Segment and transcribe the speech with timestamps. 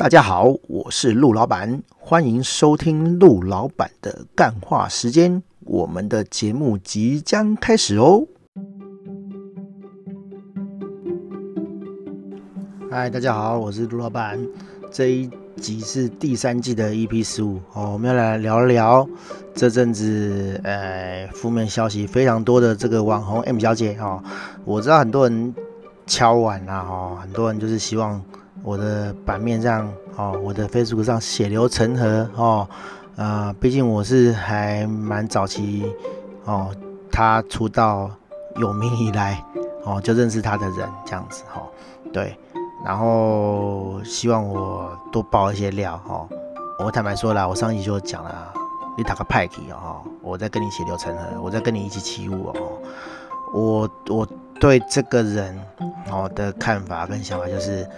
[0.00, 5.42] 大家好，我是陆老板，欢迎收听陆老板的干话时间。
[5.66, 8.26] 我们的节目即将开始哦。
[12.90, 14.42] 嗨，大家好，我是陆老板。
[14.90, 19.06] 这一集是第三季的 EP 十五哦，我们要来聊一聊
[19.54, 24.24] 这阵子呃负面消息非常多的这个网红 M 小姐哦。
[24.64, 25.54] 我知道很多人
[26.06, 28.24] 敲碗啊，哈，很多人就是希望。
[28.62, 32.68] 我的版面上，哦，我的 Facebook 上血流成河，哦，
[33.16, 35.90] 啊、毕竟我是还蛮早期，
[36.44, 36.70] 哦，
[37.10, 38.10] 他出道
[38.56, 39.42] 有名以来，
[39.84, 41.68] 哦，就认识他的人这样子，哦，
[42.12, 42.36] 对，
[42.84, 46.28] 然后希望我多爆一些料，哦，
[46.78, 48.52] 我坦白说了，我上一集就讲了，
[48.96, 52.78] 你打个派气哦，我在跟你血流成河，我在跟你一起起舞哦，
[53.54, 54.28] 我我
[54.60, 55.58] 对这个人，
[56.10, 57.88] 哦的看法跟想法就是。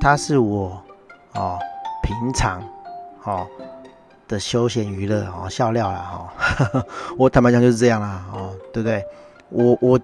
[0.00, 0.80] 他是我
[1.34, 1.58] 哦，
[2.02, 2.62] 平常
[3.24, 3.46] 哦
[4.28, 6.84] 的休闲娱乐哦笑料啦哈，
[7.18, 9.04] 我坦白讲就是这样啦哦，对不对？
[9.50, 10.00] 我我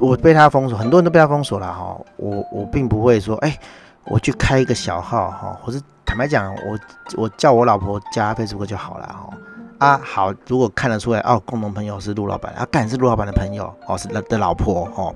[0.00, 3.58] 我被他封锁，很多人都被他封锁了哈，我我并不会说哎，
[4.04, 6.78] 我去开一个小号哈，或是坦白讲，我
[7.16, 9.30] 我叫我老婆加 Facebook 就好了哈
[9.78, 15.14] 啊好，如果看得出来哦，共同朋友是陆老板啊，干是陆老板的朋友哦，是的老婆哦，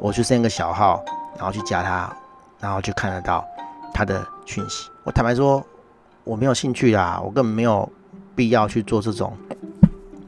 [0.00, 1.02] 我去申个小号，
[1.36, 2.12] 然后去加他。
[2.62, 3.44] 然后就看得到
[3.92, 4.88] 他的讯息。
[5.02, 5.62] 我坦白说，
[6.22, 7.90] 我没有兴趣啦，我根本没有
[8.36, 9.36] 必要去做这种，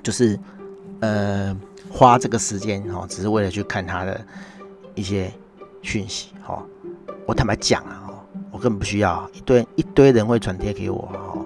[0.02, 0.38] 就是
[1.00, 1.56] 呃
[1.88, 4.20] 花这个时间哈，只是为了去看他的
[4.96, 5.32] 一些
[5.80, 6.60] 讯息哈。
[7.24, 8.10] 我坦白讲啊，
[8.50, 11.38] 我根本不需要一堆一堆人会转贴给我哈。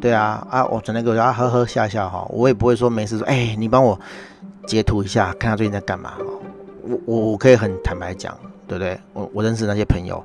[0.00, 3.98] 对啊啊，我转贴给我，啊呵呵笑笑哈，我也不会说没事说，哎，你帮我
[4.66, 6.14] 截图一下，看他最近在干嘛。
[6.82, 8.36] 我我我可以很坦白讲。
[8.66, 8.98] 对不对？
[9.12, 10.24] 我我认识那些朋友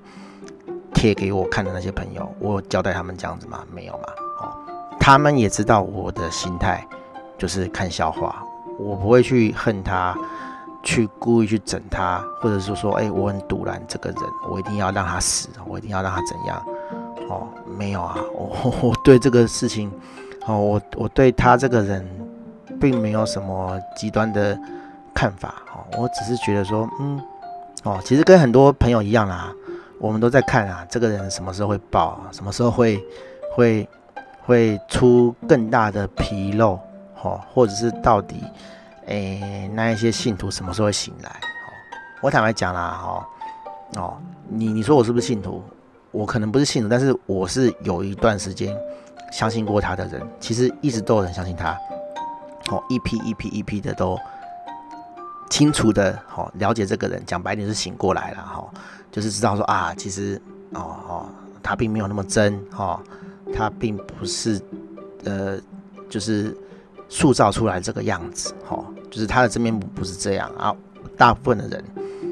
[0.94, 3.64] 贴给我看的那些朋友，我交代他们这样子吗？
[3.74, 4.04] 没有嘛。
[4.42, 4.58] 哦，
[5.00, 6.86] 他们也知道我的心态
[7.38, 8.44] 就是看笑话，
[8.80, 10.16] 我不会去恨他，
[10.82, 14.20] 去故意去整他，或者是说，哎，我很赌烂这个人，
[14.50, 16.64] 我一定要让他死，我一定要让他怎样？
[17.30, 17.48] 哦，
[17.78, 19.92] 没有啊，我 我对这个事情，
[20.46, 22.08] 哦，我我对他这个人
[22.80, 24.58] 并没有什么极端的
[25.14, 27.22] 看法，哦，我只是觉得说，嗯。
[27.88, 29.50] 哦，其实跟很多朋友一样啦，
[29.98, 33.02] 我们都在看啊，这个人什么时候会爆，什么时候会
[33.56, 33.88] 会
[34.46, 36.78] 会出更大的纰漏，
[37.22, 38.44] 哦，或者是到底，
[39.06, 41.30] 诶，那一些信徒什么时候会醒来？
[41.30, 41.72] 哦，
[42.24, 43.24] 我坦白讲啦，哦，
[43.96, 44.18] 哦，
[44.50, 45.64] 你你说我是不是信徒？
[46.12, 48.76] 我可能不是信徒，但是我是有一段时间
[49.32, 51.70] 相信过他的人，其实一直都有人相信他，
[52.70, 54.20] 哦，一批一批一批的都。
[55.50, 58.70] 清楚的，好了解这个人，讲白点是醒过来了，哈，
[59.12, 60.40] 就是知道说啊，其实，
[60.74, 61.30] 哦哦，
[61.64, 63.02] 他并没有那么真，哈，
[63.54, 64.62] 他并不是，
[65.24, 65.58] 呃，
[66.10, 66.56] 就是
[67.08, 70.76] 塑造出来这个样子，哈，就是他的真面目不是这样啊。
[71.18, 71.84] 大部分的人，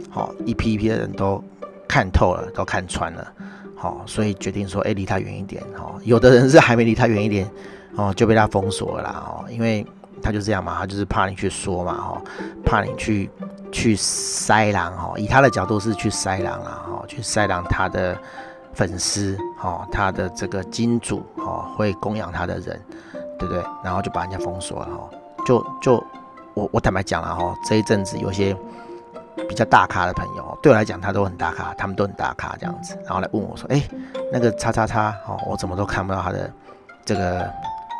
[0.10, 1.42] 好一批一批的人都
[1.88, 3.34] 看透了，都看穿了，
[3.76, 5.96] 好，所以决定说，哎，离他远一点，哈。
[6.04, 7.50] 有的人是还没离他远一点，
[7.96, 9.86] 哦，就被他封锁了啦，哦，因为。
[10.22, 12.22] 他就这样嘛，他就是怕你去说嘛，哈，
[12.66, 13.30] 怕你去
[13.72, 18.18] 去塞狼哈，以他的角度是去塞狼啊，哈，去塞狼他的
[18.74, 22.82] 粉丝，哈，他的这个金主，哈，会供养他的人，
[23.38, 23.64] 对不对？
[23.84, 25.10] 然后就把人家封锁了，哈，
[25.46, 26.04] 就就
[26.54, 28.56] 我我坦白讲了，哈，这一阵子有些
[29.48, 33.84] 比较大咖的朋友，对我来讲他都很大咖，他们都很大咖这样子，然后来问我说，哎，
[34.32, 36.52] 那个叉叉叉，哦，我怎么都看不到他的
[37.04, 37.48] 这个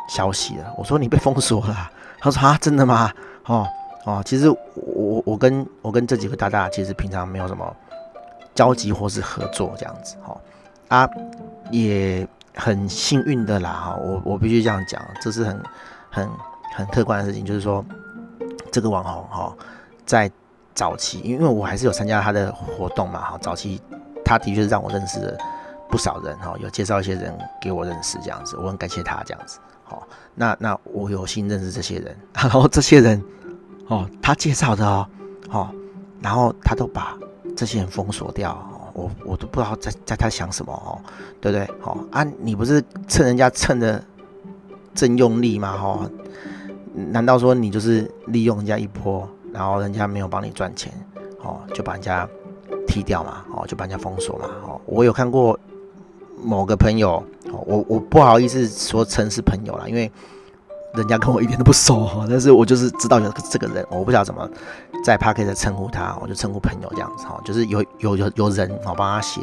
[0.08, 0.72] 消息了？
[0.76, 1.90] 我说你被封锁了。
[2.26, 3.12] 他说啊，真的吗？
[3.44, 3.68] 哦
[4.04, 7.76] 哦，其实我我跟我跟这几个大大其实平常没有什么
[8.52, 10.36] 交集或是合作这样子，哦
[10.88, 11.08] 啊，
[11.70, 15.62] 也很幸运的啦，哈，我我必须这样讲，这是很
[16.10, 16.28] 很
[16.74, 17.84] 很客观的事情，就是说
[18.72, 19.54] 这个网红哈，
[20.04, 20.28] 在
[20.74, 23.80] 早期，因为我还是有参加他的活动嘛，哈，早期
[24.24, 25.38] 他的确是让我认识了
[25.88, 29.60] 不少人，哈，有介绍一些人给我认识这样子，我很感谢他这样子。
[29.84, 30.04] 好，
[30.38, 33.22] 那那我有幸认识这些人， 然后这些人，
[33.88, 35.08] 哦，他介绍的哦，
[35.50, 35.70] 哦，
[36.20, 37.16] 然后他都把
[37.56, 38.54] 这些人封锁掉，
[38.92, 41.00] 我我都不知道在在他想什么哦，
[41.40, 41.66] 对不对？
[41.80, 44.04] 好啊，你不是趁人家趁的
[44.94, 45.74] 正用力吗？
[45.82, 46.10] 哦，
[46.94, 50.92] 难道说你就是利用人家一波，然后人家没有帮你赚钱，
[51.42, 52.28] 哦，就把人家
[52.86, 55.58] 踢掉嘛，哦，就把人家封锁嘛，哦，我有看过。
[56.42, 57.22] 某个朋友，
[57.66, 60.10] 我我不好意思说称是朋友了，因为
[60.94, 64.48] 人家跟我一点都不熟哈，但是我就是知道有这个人，我不知道怎么
[65.04, 69.40] 在 Podcast 称呼他，我就称呼朋友这样子哈，就是有有有有人哦帮他写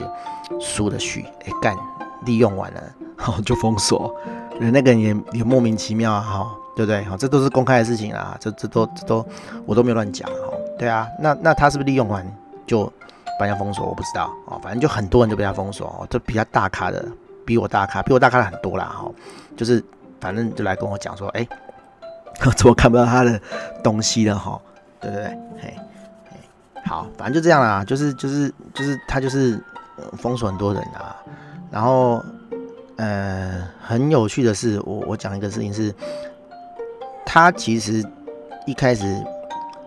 [0.59, 1.77] 书的序，哎干，
[2.25, 2.81] 利用完了，
[3.15, 4.13] 好就封锁，
[4.59, 7.03] 那个人也也莫名其妙啊，哈，对不对？
[7.03, 9.25] 好，这都是公开的事情啊，这这都这都
[9.65, 12.25] 我都没有乱讲，哈，对啊，那那他是不是利用完
[12.65, 12.91] 就
[13.39, 13.85] 把人家封锁？
[13.85, 17.05] 我不知道哦，反正就很多人就被他封锁哦，就比较大咖的，
[17.45, 19.11] 比我大咖，比我大咖的很多啦，哈，
[19.55, 19.83] 就是
[20.19, 21.47] 反正就来跟我讲说，哎，
[22.55, 23.39] 怎么看不到他的
[23.83, 24.59] 东西了，哈，
[24.99, 25.37] 对不对，对？
[25.61, 25.73] 嘿。
[26.85, 29.57] 好，反正就这样啦，就是就是就是他就是
[30.17, 31.15] 封锁很多人啊，
[31.71, 32.21] 然后
[32.97, 35.95] 呃很有趣的是，我我讲一个事情是，
[37.25, 38.05] 他其实
[38.65, 39.05] 一开始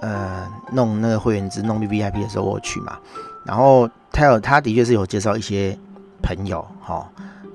[0.00, 2.98] 呃弄那个会员制弄 VVIP 的时候我去嘛，
[3.46, 5.78] 然后他有他的确是有介绍一些
[6.22, 7.08] 朋友哈，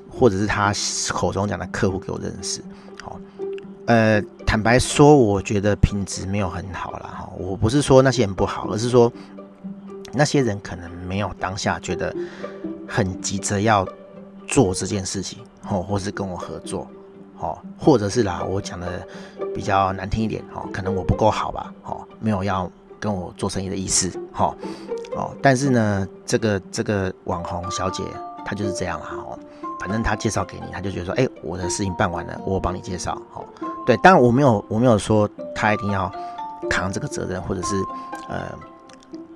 [0.10, 0.74] 或者是他
[1.10, 2.64] 口中讲的客户给我认识，
[3.02, 3.20] 好，
[3.86, 7.10] 呃坦白说，我觉得品质没有很好啦。
[7.20, 9.12] 哈，我不是说那些人不好，而是说。
[10.14, 12.14] 那些人可能没有当下觉得
[12.86, 13.88] 很急着要
[14.46, 15.40] 做这件事情，
[15.70, 16.86] 哦，或是跟我合作，
[17.40, 19.08] 哦，或者是啦，我讲的
[19.56, 22.70] 比较难听一点，哦，可能我不够好吧，哦，没有要
[23.02, 24.56] 跟我做生意的意思，哦，
[25.18, 28.04] 哦，但是呢，这个这个网红小姐
[28.46, 29.38] 她就是这样啦，哦，
[29.80, 33.44] 反正她介绍给你，她就觉得说，哎，我的事情办完了，我帮你介绍，哦，
[33.86, 36.10] 对，当然我没有我没有说她一定要
[36.70, 37.76] 扛这个责任，或者是
[38.30, 38.46] 呃。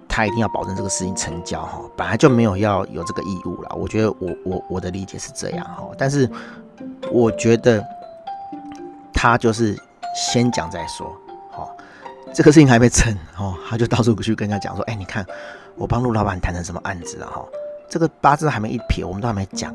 [0.08, 3.76] 他一定要保证这个事情成交哈，本来就没有要有这个义务了。
[3.76, 6.30] 我觉得我我我的理解是这样哈，但是
[7.12, 7.84] 我觉得
[9.12, 9.78] 他就是
[10.16, 11.14] 先讲再说，
[12.36, 15.26] 这个事情还没成哦，他就到处去跟人家讲说，哎，你看
[15.76, 17.42] 我帮陆老板谈成什么案子了哈，
[17.90, 19.74] 这个八字还没一撇，我们都还没讲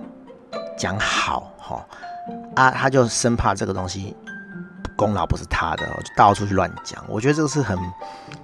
[0.76, 1.86] 讲好哈
[2.54, 4.14] 啊，他就生怕这个东西
[4.94, 7.02] 功劳不是他的，就到处去乱讲。
[7.08, 7.78] 我觉得这个是很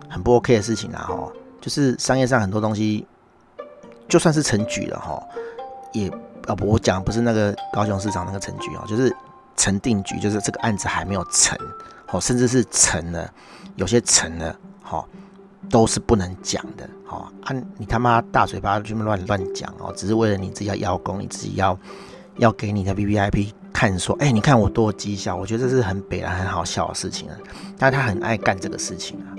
[0.08, 1.30] 很不 OK 的事情啊哈。
[1.60, 3.06] 就是商业上很多东西，
[4.08, 5.20] 就算是成局了哈，
[5.92, 6.08] 也
[6.46, 9.14] 啊不，我讲不是那个高雄市场那个成局啊，就是
[9.56, 11.58] 成定局，就是这个案子还没有成，
[12.12, 13.28] 哦，甚至是成了，
[13.76, 15.04] 有些成了，哈，
[15.70, 21.78] 都是不能讲的，哈，啊，你他妈大嘴巴就乱乱讲哦，只是为了你自己要邀功，你自己要
[22.38, 27.36] 要给你的 VVIP 看，说，哎，你看我多绩效，我觉得这是很北然很好笑的事情啊，
[27.78, 29.36] 但他很爱干这个事情啊。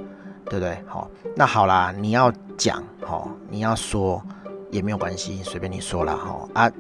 [0.50, 0.82] 对不对？
[0.88, 4.24] 好，那好啦，你要讲，好，你要说
[4.72, 6.48] 也没有关系，随便你说啦，哈。
[6.54, 6.72] 啊，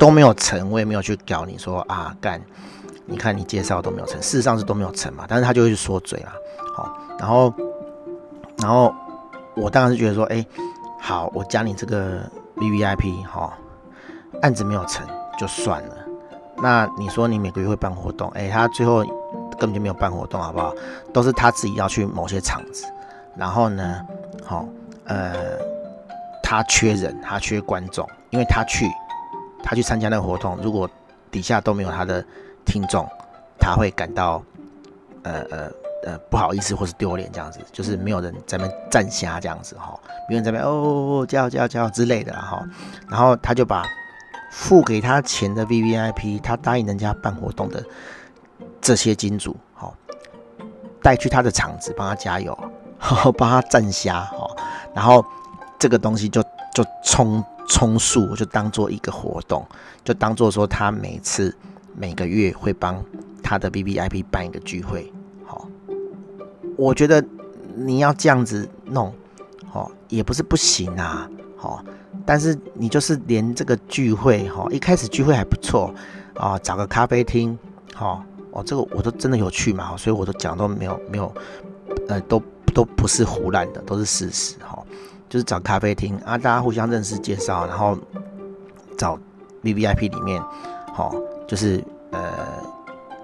[0.00, 2.42] 都没有成，我也没有去搞你说啊干，
[3.06, 6.32] 你看你介绍都没有成，事实上是都没有成嘛，但是他就会去说嘴啦，
[6.74, 7.52] 好，然后，
[8.58, 8.94] 然后
[9.54, 10.44] 我当然是觉得说，哎，
[11.00, 12.20] 好，我加你这个
[12.56, 13.52] VVIP，哈，
[14.42, 15.06] 案子没有成
[15.38, 15.96] 就算了，
[16.56, 19.04] 那你说你每个月会办活动，哎，他最后。
[19.58, 20.74] 根本就没有办活动，好不好？
[21.12, 22.84] 都是他自己要去某些场子，
[23.36, 24.00] 然后呢，
[24.44, 24.66] 好、
[25.04, 25.56] 呃，
[26.42, 28.90] 他缺人，他缺观众，因为他去，
[29.62, 30.88] 他去参加那个活动，如果
[31.30, 32.24] 底下都没有他的
[32.64, 33.06] 听众，
[33.60, 34.42] 他会感到，
[35.22, 35.70] 呃呃
[36.04, 42.62] 呃不好意思或是丢脸这样子，就是没有人在那边站瞎这样子哈，没有人在那边哦叫叫叫之类的哈，
[43.08, 43.84] 然后他就把
[44.50, 47.82] 付给他钱的 VVIP，他答应人家办活动的。
[48.80, 49.94] 这些金主，好，
[51.00, 52.52] 带去他的场子，帮他加油，
[53.38, 54.28] 帮他站虾，
[54.92, 55.24] 然后
[55.78, 56.42] 这个东西就
[56.74, 59.64] 就充充数，就当做一个活动，
[60.02, 61.56] 就当做说他每次
[61.94, 63.00] 每个月会帮
[63.40, 65.12] 他的 VVIP 办一个聚会，
[66.76, 67.24] 我觉得
[67.74, 69.12] 你要这样子弄，
[69.72, 71.28] 哦，也不是不行啊，
[71.60, 71.84] 哦，
[72.24, 75.94] 但是你就是连这个聚会，哈，一开始聚会还不错
[76.34, 77.58] 啊，找个咖啡厅，
[77.98, 78.22] 哦。
[78.54, 81.34] 哦，这个我都真的有去嘛，所以我都讲都没有没有，
[82.06, 82.38] 呃，都
[82.74, 84.78] 都不是胡烂的，都是事实哈。
[85.30, 87.96] 就是找咖啡厅啊，大家互相认识介绍，然后
[88.98, 89.18] 找
[89.62, 90.38] VVIP 里面，
[90.92, 91.14] 好，
[91.48, 92.20] 就是呃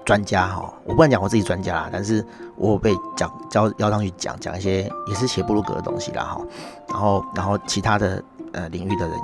[0.09, 2.25] 专家哈，我不能讲我自己专家啦，但是
[2.55, 6.41] 我被讲叫邀上去讲讲一些也是写布鲁格的东西啦哈，
[6.87, 8.23] 然后然后其他的
[8.53, 9.15] 呃领域的人。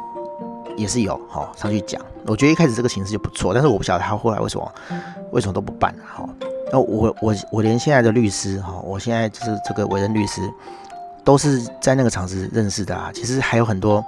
[0.77, 4.71] 也是有哈上去讲，我觉得一开始这个形式就不错，但是我不晓得他后来为什么
[5.31, 6.27] 为什么都不办哈。
[6.69, 10.41] 那我我我连现在的律师哈，我现在就是这个委任律师，
[11.23, 13.09] 都是在那个场子认识的啊。
[13.13, 14.03] 其实还有很多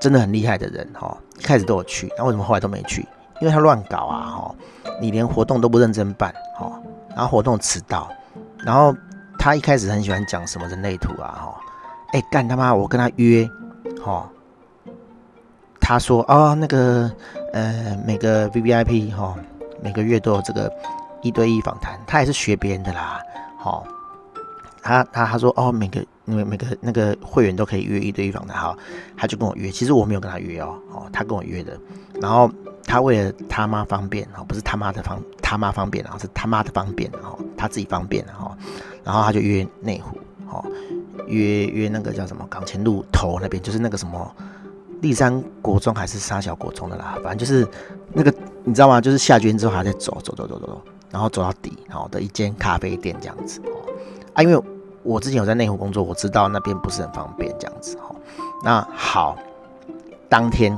[0.00, 3.06] 真的很厉害的人哈，一开始都有去，那为什么后来都没去？
[3.40, 4.54] 因为他乱搞啊哈，
[5.00, 6.72] 你连活动都不认真办哈，
[7.10, 8.08] 然后活动迟到，
[8.58, 8.94] 然后
[9.38, 11.60] 他一开始很喜欢讲什么人类图啊哈，
[12.12, 13.48] 哎干他妈我跟他约
[14.04, 14.28] 哈。
[15.86, 17.12] 他说：“哦，那个，
[17.52, 19.36] 呃，每个 VVIP 哈、哦，
[19.82, 20.72] 每个月都有这个
[21.20, 22.00] 一对一访谈。
[22.06, 23.20] 他也是学别人的啦，
[23.58, 23.86] 好、哦，
[24.82, 28.76] 他他他说哦，每个因为每个那个会员都可以约一对一访谈，哈，
[29.16, 29.70] 他就跟我约。
[29.70, 31.78] 其实我没有跟他约哦，哦，他跟我约的。
[32.20, 32.50] 然后
[32.86, 38.56] 他为了他妈方便哦，不是他妈的方他妈方便然后，是他妈的方便啊，他自己方便啊，
[39.02, 40.64] 然后他就约内湖，哦，
[41.26, 44.34] 约约那个叫什么港前路头那边，就是那个什么
[45.00, 47.66] 立山国中还是沙小国中的啦，反正就是
[48.12, 48.32] 那个
[48.64, 49.00] 你知道吗？
[49.00, 53.76] 就是下决之后还在走走走走走走，然后走到底，好的一间咖啡店这样子哦，
[54.32, 54.62] 啊，因为
[55.04, 58.14] 我之前有在内湖工作，我知道那边不是很方便这样子哈。
[58.64, 59.36] 那好，
[60.28, 60.76] 当天。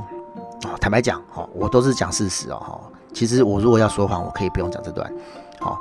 [0.81, 2.81] 坦白讲，哈，我都是讲事实哦，哈。
[3.13, 5.09] 其实我如果要说谎，我可以不用讲这段。
[5.59, 5.77] 好，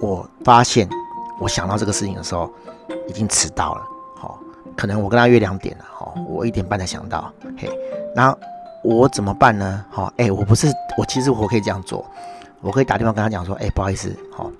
[0.00, 0.88] 我发现
[1.40, 2.50] 我想到这个事情的时候，
[3.08, 3.82] 已经迟到了。
[4.16, 4.38] 好，
[4.76, 7.32] 可能我跟他约两点了，哈，我一点半才想到。
[7.56, 7.70] 嘿，
[8.14, 8.36] 那
[8.82, 9.84] 我怎么办呢？
[9.88, 10.66] 好，哎，我不是，
[10.98, 12.04] 我其实我可以这样做，
[12.60, 14.50] 我可以打电话跟他讲说，哎，不好意思，好，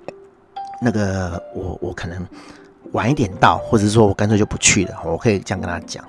[0.81, 2.25] 那个我我可能
[2.93, 6.03] 晚一点到，或者是说我干脆就不去了，我可以这样跟他讲。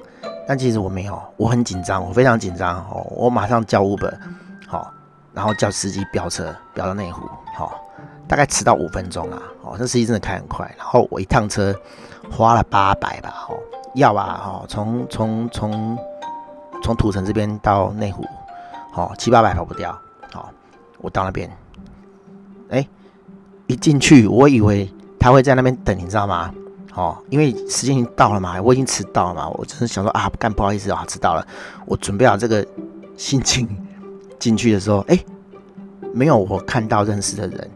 [0.47, 4.13] 但其实我没有，我很紧张，我非常紧张哦，我马上叫 Uber，
[4.67, 4.91] 好，
[5.35, 7.79] 然后叫司机飙车飙到内湖，好，
[8.27, 11.75] 大概迟到五分钟啦，哦，这司机真的开很快，然后我一趟车
[12.31, 13.59] 花了八百吧，哦，
[13.95, 15.99] 要啊，哦，从从从
[16.83, 18.25] 从土城这边到内湖，
[18.91, 19.95] 好，七八百跑不掉，
[20.33, 20.51] 好，
[21.03, 21.51] 我到那边，
[22.71, 22.89] 哎，
[23.67, 26.51] 一进去我以为他会在那边等，你知道吗？
[26.95, 31.47] 哦，因为时间已经到了嘛，我已经迟到了嘛，我真的想说啊，干不好意思啊，迟到了。
[31.87, 32.67] 我准备好这个
[33.17, 33.69] 心情
[34.39, 35.17] 进去的时候，哎，
[36.13, 37.71] 没有我看到认识的人，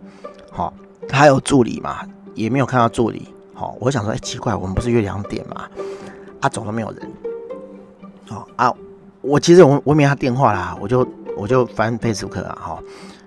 [0.51, 0.73] 好、哦，
[1.11, 2.01] 还有助理嘛，
[2.35, 3.29] 也没有看到助理。
[3.55, 5.69] 好、哦，我想说，哎，奇怪，我们不是约两点嘛？
[6.41, 7.13] 啊，总都没有人。
[8.31, 8.75] 哦啊，
[9.21, 12.83] 我其实我我没他电话啦，我就我就翻 Facebook 啊，哈、哦，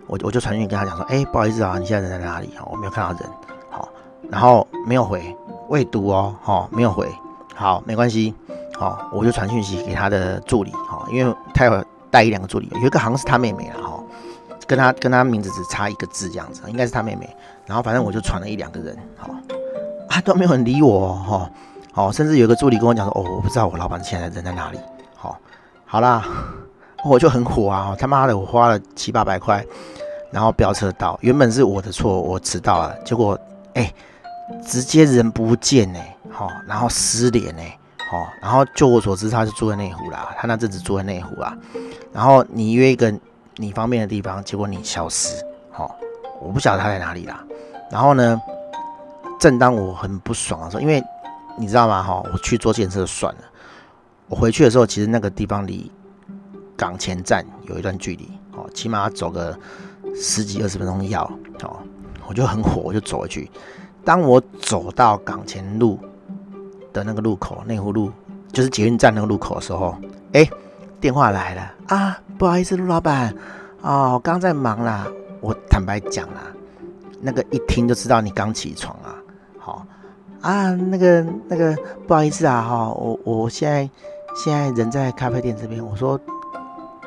[0.07, 2.49] 我我就传讯跟他讲说，哎，不好意思啊，你现在人在哪里？
[2.69, 3.29] 我没有看到人。
[3.69, 3.87] 好、哦，
[4.29, 5.33] 然后没有回。
[5.69, 7.09] 未读哦，好，没有回，
[7.53, 8.33] 好，没关系，
[8.77, 14.03] 好，我就传讯息给他的助理，哈，因为他有带一两个助理，有一个好像是他妹妹了，哈，
[14.67, 17.27] 跟他跟他名字只差一个字这样子，应该是他妹妹，
[17.65, 19.29] 然后反正我就传了一两个人，好，
[20.09, 21.49] 啊都没有人理我，哈，
[21.91, 24.79] 好，甚至有一个助理跟我讲说，哦，我不知道我老板现在人在哪里，
[25.15, 25.37] 好，
[25.85, 26.23] 好啦，
[27.03, 29.65] 我就很火啊，他妈的，我花了七八百块，
[30.31, 33.37] 然后飙车到，原本是我的错，我迟到了，结果，
[33.73, 33.91] 哎、
[34.65, 35.99] 直接人不见呢，
[36.31, 37.61] 好，然后失联呢，
[38.11, 41.57] 好，然后就我所知，他是住在内湖啦，他那阵子住在内湖啊，
[42.13, 43.13] 然后你约一个
[43.57, 45.95] 你方便的地方，结果你消失，好，
[46.39, 47.43] 我不晓得他在哪里啦。
[47.91, 48.39] 然后呢，
[49.39, 51.03] 正当我很不爽的时候，因为
[51.57, 52.03] 你知道吗？
[52.03, 53.41] 哈，我去坐检测算了，
[54.27, 55.91] 我回去的时候，其实那个地方离
[56.77, 59.57] 港前站有一段距离，哦，起码走个
[60.15, 61.23] 十几二十分钟要，
[61.63, 61.79] 哦，
[62.27, 63.49] 我就很火，我就走回去。
[64.05, 65.99] 当我走到港前路
[66.93, 68.11] 的那个路口，内湖路
[68.53, 69.95] 就是捷运站那个路口的时候，
[70.33, 70.47] 哎，
[71.01, 72.17] 电话来了啊！
[72.37, 73.35] 不好意思，陆老板，
[73.81, 75.07] 哦，我刚在忙啦。
[75.41, 76.41] 我坦白讲啦，
[77.19, 79.15] 那个一听就知道你刚起床啊。
[79.57, 79.85] 好
[80.41, 81.75] 啊，那个那个
[82.07, 83.89] 不好意思啊，哈，我我现在
[84.35, 85.83] 现在人在咖啡店这边。
[85.83, 86.19] 我说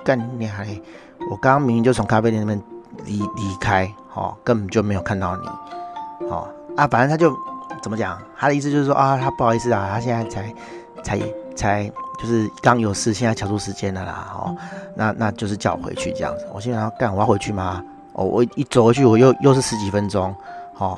[0.05, 0.83] 干你娘嘞！
[1.31, 2.63] 我刚刚明明就从咖啡店那边
[3.05, 6.49] 离离开，哈，根本就没有看到你，好。
[6.79, 7.37] 啊，反正他就
[7.83, 10.55] 怎么讲，他的意思就是说啊，他不好意思啊，他现在才
[11.03, 11.21] 才
[11.57, 14.57] 才就是刚有事，现在调出时间了啦，哦，
[14.95, 16.47] 那那就是叫我回去这样子。
[16.53, 17.83] 我心想干，我要回去吗？
[18.13, 20.33] 哦，我一走回去，我又又是十几分钟，
[20.73, 20.97] 好，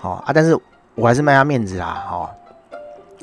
[0.00, 0.58] 好啊，但是
[0.94, 2.30] 我还是卖他面子啦，哦，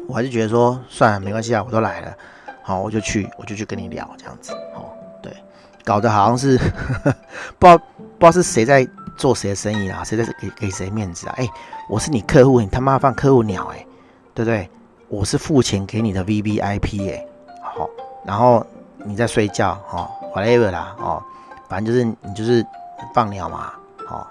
[0.08, 2.14] 我还是觉得说算了，没关系啊，我都来了，
[2.62, 4.94] 好，我就去，我就去跟你聊这样子，哦，
[5.24, 5.36] 对，
[5.84, 6.66] 搞得好像是呵
[7.06, 7.16] 呵
[7.58, 8.88] 不知道不知道是谁在。
[9.18, 10.04] 做谁的生意啊？
[10.04, 11.36] 谁在给给谁面子啊？
[11.38, 11.48] 哎、
[11.88, 13.86] 我是你客户，你他妈放客户鸟哎、
[14.34, 14.70] 对不对？
[15.08, 17.26] 我是付钱给你的 VVIP 哎、
[17.62, 17.88] 好，
[18.26, 18.66] 然后
[19.04, 21.22] 你在睡觉哦，whatever 啦哦，
[21.70, 22.66] 反正就是你就是
[23.14, 23.72] 放鸟嘛，
[24.08, 24.28] 好，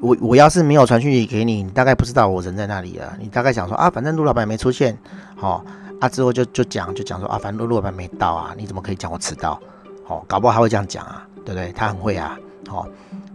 [0.00, 4.96] 我我要是没有传讯息给你，你大概不知道我人在那里了，你大概想说啊，反正陆老板没出现，
[5.36, 5.64] 好
[6.00, 9.60] 啊之后就就讲就讲说啊，反正陆老板没到啊，你怎么可以讲我迟到？
[10.06, 11.72] 好，搞不好他会这样讲啊，对不对？
[11.72, 12.86] 他很会啊，好。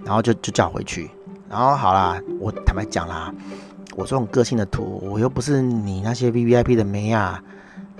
[0.05, 1.11] 然后就就叫回去，
[1.49, 3.33] 然后好啦，我坦白讲啦，
[3.95, 7.41] 我这种个性的图，我又不是你那些 VVIP 的妹啊，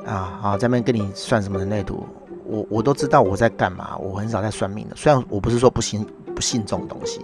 [0.06, 2.06] 啊好，在那边跟你算什么人类图，
[2.46, 4.96] 我我都知道我在干嘛，我很少在算命的。
[4.96, 7.20] 虽然我不是说不信不信这种东西，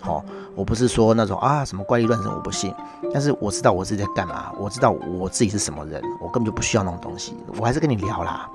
[0.00, 2.74] 好，我不是说那种啊什么怪力乱神我不信，
[3.12, 8.48] 但是我知道我自己在干嘛，我知道我自己是什么人，我根本就不需要那种东西，我还是跟你聊啦。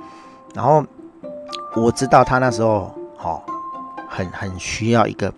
[0.56, 0.84] 然后
[1.76, 3.46] 我知道他那时候好，
[4.10, 5.32] 很很需要一个。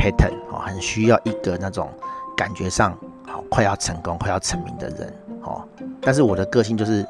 [0.00, 1.92] Pattern 哦，很需要一个那种
[2.34, 5.62] 感觉上好快要成功、快要成名的人哦。
[6.00, 7.06] 但是我的个性就是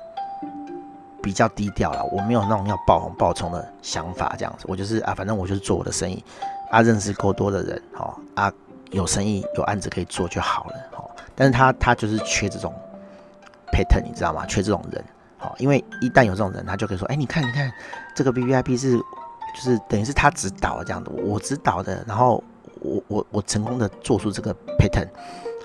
[1.22, 6.24] 比较低调了，我没有那种要爆红爆冲的想法，这样子，我就是啊，反正我就是做我的生意，
[6.72, 8.52] 啊，认识够多的人，哦，啊，
[8.90, 12.74] 有生意有案子可以做就好了，哦，但是他他就是缺这种
[13.72, 14.44] pattern，你知道吗？
[14.46, 15.04] 缺这种人，
[15.38, 17.70] 哦，因为一旦有这种人，他就可以说，哎，你看你看，
[18.16, 22.42] 这个 VVIP 是就是等于是他指导这样的，我指导的，然后
[22.80, 25.08] 我我我成功的做出这个 pattern，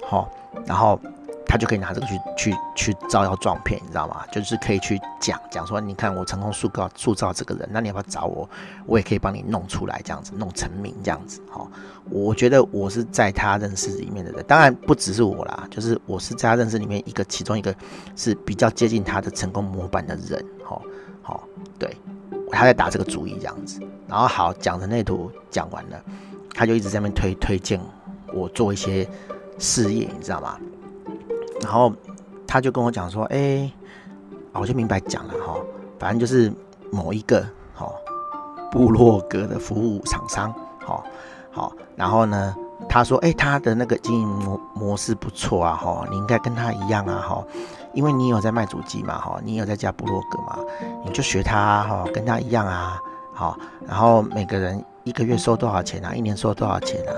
[0.07, 0.29] 好，
[0.65, 0.99] 然后。
[1.47, 4.25] 他就可以拿这个去去去招摇撞骗，你知道吗？
[4.31, 8.49] 就是可以去讲讲说，你看我成功塑造塑造这个人，那你要不要找我？
[8.87, 11.39] 我也可以帮你弄出来，这样子弄成名，这样子。
[11.49, 11.69] 好，
[12.09, 17.73] 我觉得我是在他认识里面的人，当然不只是我啦，就是我是在他认识里面一个其中一个
[18.15, 20.43] 是比较接近他的成功模板的人。
[20.63, 20.81] 好，
[21.21, 21.95] 好，对，
[22.51, 23.79] 他在打这个主意这样子。
[24.09, 26.03] 然后好，讲的那图讲完了，
[26.55, 27.79] 他就一直在那边推推荐
[28.33, 29.07] 我做一些
[29.59, 30.57] 事业，你知道吗？
[31.61, 31.91] 然后
[32.47, 33.71] 他就跟我讲说：“哎，
[34.53, 35.55] 我就明白讲了哈，
[35.99, 36.51] 反正就是
[36.91, 37.41] 某一个
[37.73, 37.91] 哈
[38.71, 40.53] 部落格的服务厂商，
[40.85, 41.03] 哈
[41.51, 41.73] 好。
[41.95, 42.55] 然后呢，
[42.89, 47.43] 他说：哎，他的那个经营模模式不错啊，哈，你应该跟他一样啊，哈，
[47.93, 50.59] 因为你有在卖主机嘛，哈，你有在加部落格嘛，
[51.05, 53.01] 你就学他哈，跟他一样啊，
[53.33, 53.57] 好。
[53.87, 56.13] 然后每个人一个月收多少钱啊？
[56.13, 57.15] 一年收多少钱啊？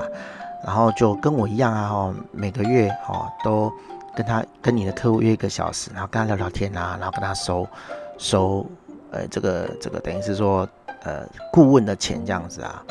[0.63, 3.73] 然后就跟我一样啊，哈，每个月哈都。”
[4.17, 7.67] 跟他跟你的客户约一个小时，然后跟他聊聊天啊，然后跟他收
[8.17, 8.65] 收
[9.11, 10.67] 呃这个这个等于是说
[11.03, 12.83] 呃顾问的钱这样子啊，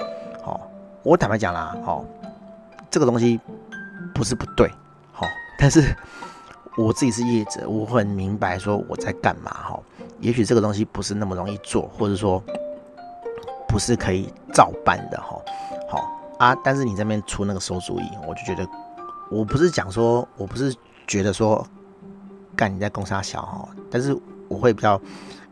[0.44, 0.60] 好、哦，
[1.02, 2.04] 我坦白讲啦，好、哦，
[2.88, 3.40] 这个东西
[4.14, 4.70] 不是不对，
[5.10, 5.92] 好、哦，但是
[6.76, 9.82] 我自己是业者，我很明白说我在干嘛哈、哦，
[10.20, 12.40] 也许这个东西不是那么容易做，或者说
[13.68, 15.40] 不是可以照办的哈，
[15.88, 16.08] 好、
[16.38, 18.68] 啊，但是你这边出那个馊主意，我就觉得
[19.30, 20.74] 我不是讲说我不是。
[21.08, 21.64] 觉得说
[22.56, 24.12] 干你在攻杀小哈，但是
[24.48, 25.00] 我会比较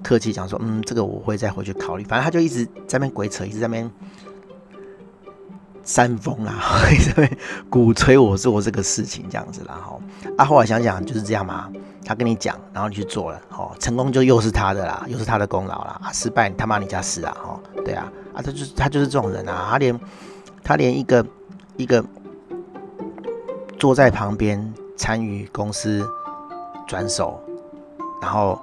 [0.02, 2.02] 客气讲说，嗯，这个我会再回去考虑。
[2.02, 3.88] 反正他就一直在那边鬼扯，一直在那边
[5.84, 7.38] 煽风啦， 一直在那边
[7.70, 9.96] 鼓吹我做这个事情这样子啦哈。
[10.36, 11.70] 啊，后来想想就是这样嘛，
[12.04, 16.00] 他跟你讲，然后你去做了，哦，成功就又是他的啦，又是他的功劳啦。
[16.02, 20.00] 啊，失败他妈你家事啊，哦，对啊，啊，他就是他就是这种人啊，他连
[20.62, 21.26] 他连一个
[21.76, 22.04] 一个
[23.78, 24.72] 坐在旁边。
[24.96, 26.08] 参与公司
[26.86, 27.42] 转手，
[28.22, 28.56] 然后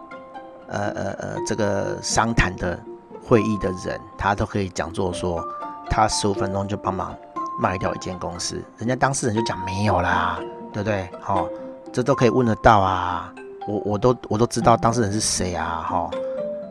[0.69, 2.79] 呃呃呃，这个商谈的
[3.21, 5.45] 会议的人，他都可以讲做说，
[5.89, 7.13] 他十五分钟就帮忙
[7.59, 10.39] 卖掉一间公司，人家当事人就讲没有啦，
[10.71, 11.09] 对不对？
[11.19, 11.49] 好、哦，
[11.91, 13.33] 这都可以问得到啊，
[13.67, 16.09] 我我都我都知道当事人是谁啊，哈、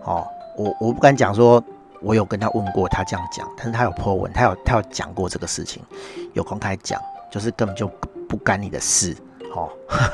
[0.05, 1.63] 哦，我我不敢讲说
[2.01, 5.83] 我有跟他问过他这样讲，但是他有破文，他有他有讲过这个事情，
[6.33, 7.87] 有公开讲，就是根本就
[8.29, 9.17] 不干你的事。
[9.55, 9.69] 哦，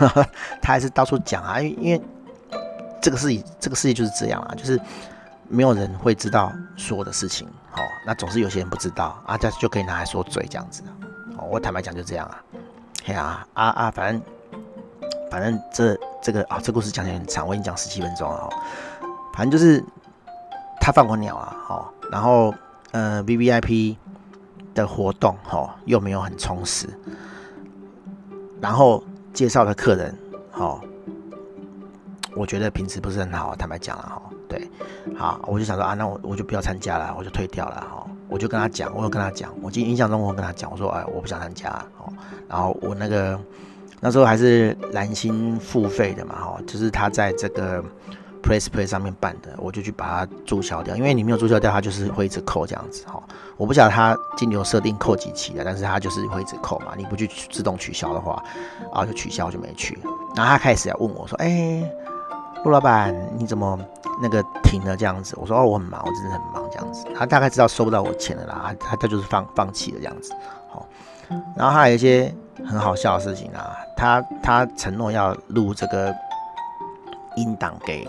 [0.63, 2.03] 他还是到处讲啊，因为因为
[3.03, 3.29] 这个事
[3.61, 4.81] 这个世界就是这样啊，就是
[5.47, 10.83] 没有人会知道说的事情，哦，那总是有些人不知道啊，这就可以拿来说嘴这样子
[11.37, 12.43] 哦，我坦白讲就这样啊，
[13.05, 14.23] 嘿啊啊啊，反正
[15.37, 18.49] 反正这这个啊，这故事讲起来很长，我已经讲十七分钟了，
[19.35, 19.85] 反正就是
[20.81, 22.55] 他放过鸟啊，哦，然后
[22.93, 23.97] 呃，VVIP
[24.75, 26.89] 的活动哦，又没有很充实，
[28.63, 29.05] 然后。
[29.35, 30.19] 介绍的客人，
[30.51, 30.81] 好，
[32.35, 34.67] 我觉得品质不是很好，坦白讲了哈，对，
[35.15, 41.69] 好，我就想说啊，那我我就不要参加了，我就退掉了哈，我就跟他讲，我有跟他讲，我记印象中我跟他讲，我说哎，我不想参加，
[41.99, 42.11] 哦，
[42.49, 43.39] 然后我那个
[44.01, 47.85] 那时候还是蓝心付费的嘛，哈，就是他在这个。
[48.43, 53.21] PressPlay 上面办的，我就去把它注销掉，因为你没有注销掉，它就是会一直扣这样子哈。
[53.57, 56.93] 我不晓得它金流设定扣几期的，但是它就是会一直扣嘛。
[56.97, 58.41] 你不去自动取消的话，
[58.83, 59.99] 然后就取消就没去。
[60.37, 61.83] 然后他开始要问我说：“哎、
[62.63, 63.77] 陆老板，你怎么
[64.23, 70.33] 那个停了这样子？”我说：“哦，我很忙，我真的很忙这样子。”他大概知道收不到我钱了啦，他他就是放放弃了这样子。
[70.71, 70.87] 好，
[71.57, 72.33] 然后还有一些
[72.65, 76.15] 很好笑的事情啊，他他承诺要录这个
[77.37, 78.07] 音档给。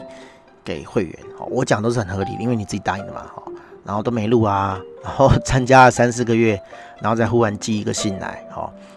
[0.67, 1.17] 给会员，
[1.49, 3.21] 我讲都是很合理的，因为你自己答应的嘛，
[3.85, 6.61] 然后都没录啊，然后 参加了三四个月，
[6.99, 8.45] 然后再忽然寄一个信来，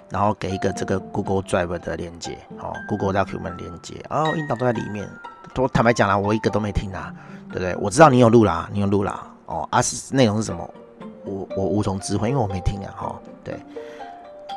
[0.09, 2.37] 然后给一个这个 Google Drive 的链接
[2.89, 5.09] ，Google Document 连接，哦，音档都在里面，
[5.55, 7.15] 都坦白讲啦，我一个都没听啊，
[7.49, 7.77] 对不对？
[7.77, 10.69] 我知道你有录啦，你有录啦，哦，啊是内容是什么？
[11.25, 13.55] 我我无从知会，因为我没听啊，哈，对，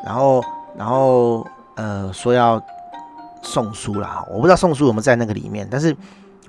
[0.03, 0.43] 然后
[0.77, 2.61] 然后呃说要
[3.41, 5.95] 送书啦，我不知道送书有没有在那个里面，但是。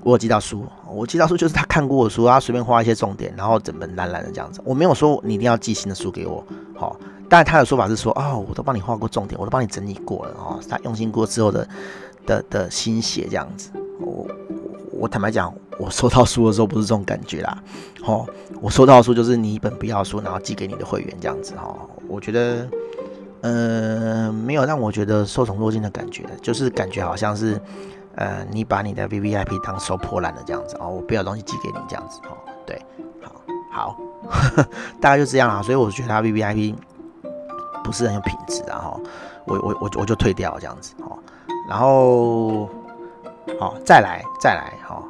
[0.03, 4.61] 我有寄到书，我寄到书就是他看过的书，他随便画一些重点，然后整本烂烂的这样子。
[4.63, 6.95] 我没有说你一定要寄新的书给我，好，
[7.27, 11.67] 但他的说法是说，哦，我都帮你画过重点，我都帮你整理过了，哦，他用心过之后的
[12.27, 13.71] 的的心血这样子。
[13.99, 14.27] 我
[14.91, 17.57] 我坦白讲，我收到书的时候不是这种感觉啦。
[18.05, 18.27] 哦，
[18.61, 21.75] 我收到书就是你一本不要书，然后寄给你的会员这样子哈。
[22.07, 22.67] 我觉得，
[23.45, 27.61] 呃，没有让我觉得受宠若惊的感觉，就是感觉好像是，
[28.15, 30.89] 呃，你把你的 VVIP 当收破烂的这样子哦。
[30.89, 32.35] 我不要东西寄给你这样子哦。
[32.65, 32.81] 对，
[33.21, 33.97] 好，好，
[34.99, 35.61] 大概就这样啦。
[35.61, 36.73] 所以我觉得他 VVIP
[37.83, 38.99] 不是很有品质啊哈。
[39.45, 41.15] 我我我我就退掉这样子哦。
[41.69, 42.67] 然后，
[43.59, 45.03] 好，再来再来哈。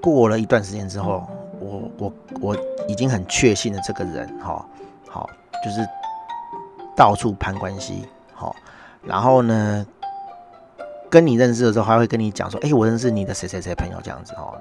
[0.00, 1.26] 过了一段时间之后，
[1.58, 2.56] 我我我
[2.86, 4.64] 已经很确信了这个人哈，
[5.08, 5.28] 好，
[5.64, 5.84] 就是
[6.96, 8.54] 到处攀关系，好，
[9.02, 9.86] 然后呢，
[11.10, 14.54] 跟你认识的时候，还会跟你讲说，哎，我认识你的谁谁谁朋友这样子哈，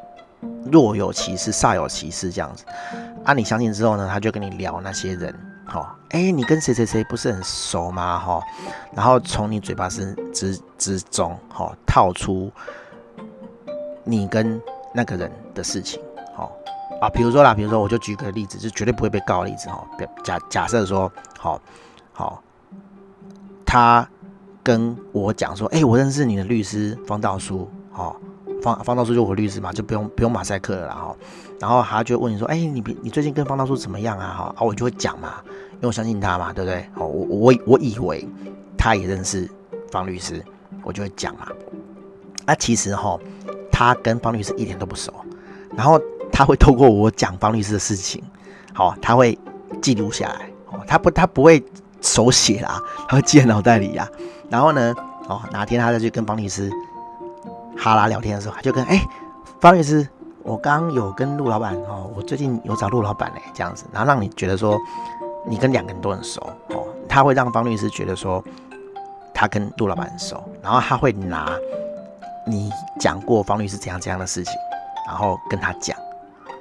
[0.72, 2.66] 若有其事，煞有其事这样子，
[3.24, 5.34] 啊，你相信之后呢，他就跟你聊那些人。
[5.66, 8.20] 好，哎，你跟谁谁谁不是很熟吗？
[8.20, 8.44] 哈，
[8.94, 12.52] 然后从你嘴巴之之之中，哈，套出
[14.04, 14.62] 你跟
[14.94, 16.02] 那个人的事情，
[16.36, 16.52] 好
[17.00, 19.88] 啊，比如说啦，比如说，我就举个例子，就绝对不会被告的例子，哈，
[20.22, 21.60] 假假设说，好，
[22.14, 22.42] 好，
[23.66, 24.08] 他
[24.64, 28.16] 跟我讲说，哎，我认识你的律师方道书，好。
[28.62, 31.14] 方方道书就我律师嘛，就不用不用马赛克了哈。
[31.60, 36.90] 然后他就问你说：“哎、欸，你你最近跟方道书怎么样啊？”哈，啊，我就会讲嘛，因为我相信他嘛，对不对？
[36.96, 38.26] 哦，我我我以为
[38.78, 39.50] 他也认识
[39.92, 40.42] 方律师，
[40.82, 41.46] 我就会讲嘛。
[42.46, 43.20] 啊，其实哈，
[43.70, 45.14] 他跟方律师一点都不熟。
[45.76, 46.00] 然后
[46.32, 48.24] 他会透过我讲方律师的事情，
[48.74, 49.38] 好，他会
[49.82, 50.50] 记录下来。
[50.72, 51.62] 哦，他不他不会
[52.04, 54.08] 手写啦，他会记在脑袋里呀。
[54.52, 54.94] 然后呢，
[55.28, 56.70] 哦，哪天他再去跟方律师。
[57.76, 59.02] 哈拉聊天的时候，他就跟哎、
[59.60, 60.08] 方律师，
[60.44, 64.80] 我刚有跟陆老板哦，我最近有找陆老板嘞，这样子，然后让你觉得说
[65.48, 66.40] 你跟两个人都很熟
[66.70, 68.42] 哦，他会让方律师觉得说
[69.34, 71.50] 他跟陆老板很熟，然后他会拿
[72.46, 74.54] 你讲过方律师怎样怎样的事情，
[75.08, 75.98] 然后跟他讲，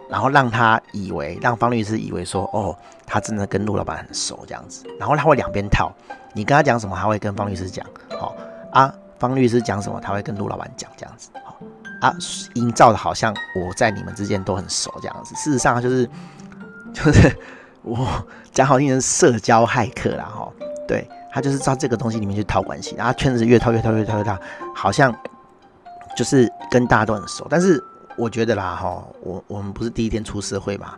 [0.08, 2.74] 然后让他以为让方律师以为说哦，
[3.12, 5.92] 他真的跟陆老板很熟这样子，然后他会两边套，
[6.32, 7.84] 你跟他讲什么，他会跟方律师讲，
[8.18, 8.34] 好
[8.72, 8.90] 啊。
[9.18, 11.56] 方律师讲什么，他会跟陆老板讲这样子，好
[12.00, 12.12] 啊，
[12.54, 15.32] 营造的好像我在你们之间都很熟这样子。
[15.36, 16.10] 事实上就是
[16.92, 17.32] 就是
[17.82, 18.04] 我
[18.50, 20.52] 讲好听的社交骇客啦，哈，
[20.88, 24.36] 对，他就是照这个东西里面去套关系，然后圈子越套越套越套越套，
[24.74, 25.14] 好像
[26.16, 27.46] 就是跟大家都很熟。
[27.48, 27.80] 但是
[28.16, 30.94] 我觉得啦，哈，我我们不是第一天出社会嘛，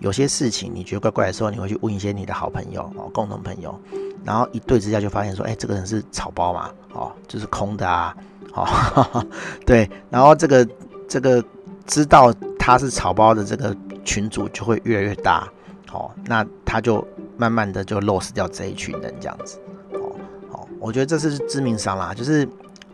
[0.00, 3.78] 有些事情你觉得怪怪的时候，你会去问一些你的好朋友哦，共同朋友。
[4.24, 8.16] 然后一对之下就发现说，哎，这个人是草包嘛，哦，就是空的啊，
[8.54, 9.26] 哦，
[9.66, 10.66] 对，然后这个
[11.06, 11.44] 这个
[11.86, 15.46] 知道他是草包的这个群组就会越来越大，
[15.92, 19.58] 哦，那他就慢慢的就 lost 掉这一群人这样子，
[19.92, 20.16] 哦，
[20.52, 22.48] 哦，我觉得这是致命伤啦，就是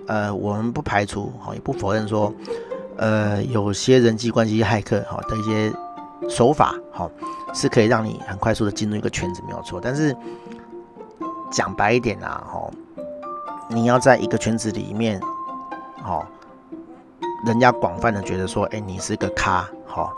[0.09, 2.35] 呃，我们不排除，哦，也不否认说，
[2.97, 5.73] 呃，有些人际关系骇客，哈的一些
[6.29, 7.11] 手法，哈，
[7.55, 10.17] 是可以让你很快速的进入一个圈子，没有错，但是。
[11.53, 12.73] 讲白一点啊，吼，
[13.69, 15.21] 你要在一个圈子里面，
[16.01, 16.25] 吼，
[17.45, 20.09] 人家广泛的觉得说，哎，你是个咖，吼，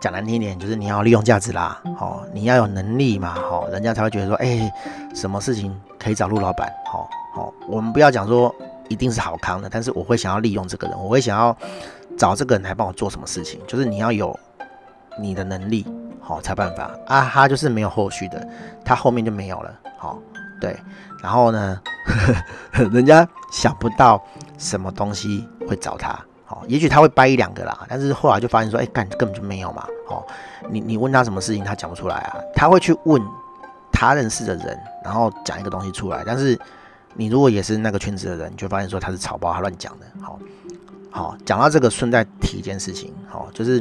[0.00, 4.72] 讲难听一点就是你要利用价值啦，吼，你要有能力嘛，吼，人家才会觉得说，哎，
[5.14, 8.54] 什么事情可以找陆老板，吼，吼，我们不要讲说
[8.88, 11.54] 一定是好康的，但是我会想要利用这个人，我会想要
[12.16, 14.34] 找这个人来帮我做什么事情，就是你要有
[15.18, 15.86] 你的能力，
[16.20, 18.48] 好，才办法啊，他就是没有后续的，
[18.84, 20.18] 他后面就没有了，好。
[20.60, 20.76] 对，
[21.22, 21.80] 然后呢，
[22.90, 24.20] 人家想不到
[24.58, 30.26] 什么东西会找他，好，也许他会掰一两个啦，但是后来就发现说，哎，干根本就没有嘛，好，
[30.68, 33.22] 你你问他什么事情，他讲不出来啊，他会去问
[33.92, 36.58] 他认识的人，然后讲一个东西出来，但是
[37.14, 40.40] 你如果也是那个圈子的人，你就发现说他是草包，他乱讲的，好，
[41.12, 43.80] 好，讲到这个，顺带提一件事情，好，就是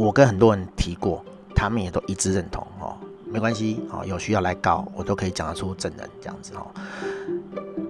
[0.00, 1.22] 我跟很多人提过，
[1.54, 2.96] 他们也都一致认同，哦。
[3.26, 6.66] 没关系，哦，有需要来告，我都可以讲得出证人这样子哦。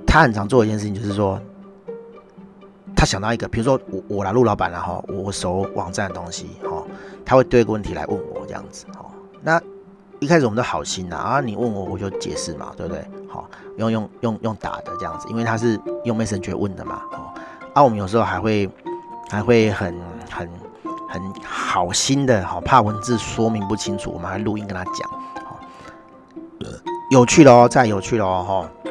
[0.05, 1.40] 他很常做一件事情，就是说，
[2.96, 6.83] 他想到一个，比如说我我来陆老板然后我熟网站的东西，哈，
[7.25, 9.07] 他会对一个问题来问我这样子，哈。
[9.40, 9.62] 那
[10.18, 13.03] 一开始我们都好心呐，啊，你问我我就解释嘛，对不对？
[13.29, 17.33] 好，用用用用打的这样子，因为他是用 Messenger 问的嘛，哦。
[17.73, 18.68] 啊，我们有时候还会
[19.31, 19.94] 还会很
[20.29, 20.51] 很
[21.11, 25.11] 很好心的，好怕文字说明不清楚，我们还录音跟他讲。
[27.11, 28.90] 有趣的哦，再有趣的哦，哈！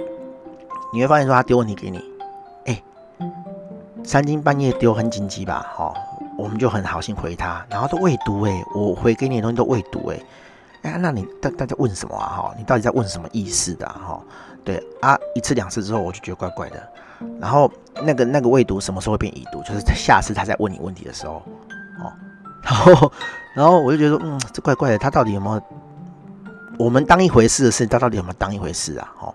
[0.92, 2.04] 你会发现说他丢问题给你，
[2.66, 2.84] 哎，
[4.04, 5.94] 三更半夜丢很紧急吧，哈，
[6.38, 10.20] 我们就很好心回他，然后都未读，哎，我回给你的东西都未读，哎，
[10.82, 12.28] 哎，那你大大家问什么啊？
[12.28, 13.88] 哈，你到底在问什么意思的？
[13.88, 14.22] 哈，
[14.66, 16.90] 对啊，一次两次之后我就觉得怪怪的。
[17.40, 17.72] 然后
[18.04, 19.62] 那个那个未读什么时候会变已读？
[19.64, 21.42] 就是下次他在问你问题的时候，
[22.02, 22.14] 哦，
[22.62, 23.12] 然后
[23.54, 25.62] 然后我就觉得嗯，这怪怪的，他到底有没有
[26.78, 29.14] 我们当一回事的事，他到底有没有当一回事啊？
[29.20, 29.34] 哦，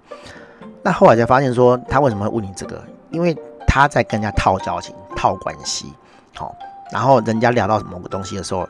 [0.83, 2.83] 那后来才发现说他为什么会问你这个？
[3.11, 5.93] 因为他在跟人家套交情、套关系，
[6.35, 6.55] 好，
[6.91, 8.69] 然后人家聊到某个东西的时候，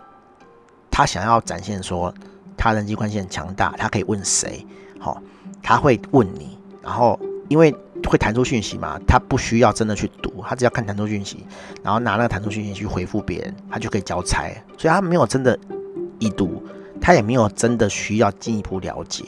[0.91, 2.13] 他想要展现说
[2.57, 4.67] 他人际关系很强大，他可以问谁，
[4.99, 5.21] 好，
[5.63, 7.75] 他会问你，然后因为
[8.11, 11.47] 会弹出讯息嘛，他不需要真的去读，他只要看弹出讯息，
[11.83, 15.59] 然后拿那个弹出讯息去回复别人，他就可以交差，所以他没有真的
[16.19, 16.63] 已读，
[17.01, 19.25] 他也没有真的需要进一步了解，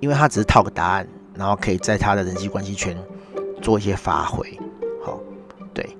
[0.00, 2.96] 因为他只是套个答案，然后可以在他的人际关系圈
[3.60, 4.58] 做一些发挥。
[5.04, 5.18] 好，
[5.72, 5.96] 对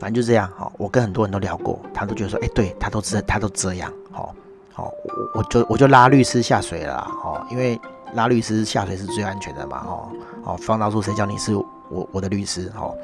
[0.00, 4.34] 反正就这样，好，我跟很多人都聊过，他都觉得说，哎、对他都这，他都这样，好，
[4.72, 7.78] 好，我我就我就拉律师下水了，哦，因为
[8.14, 10.08] 拉律师下水是最安全的嘛，哦，
[10.44, 12.96] 哦，方道叔谁叫你是我我的律师，哦，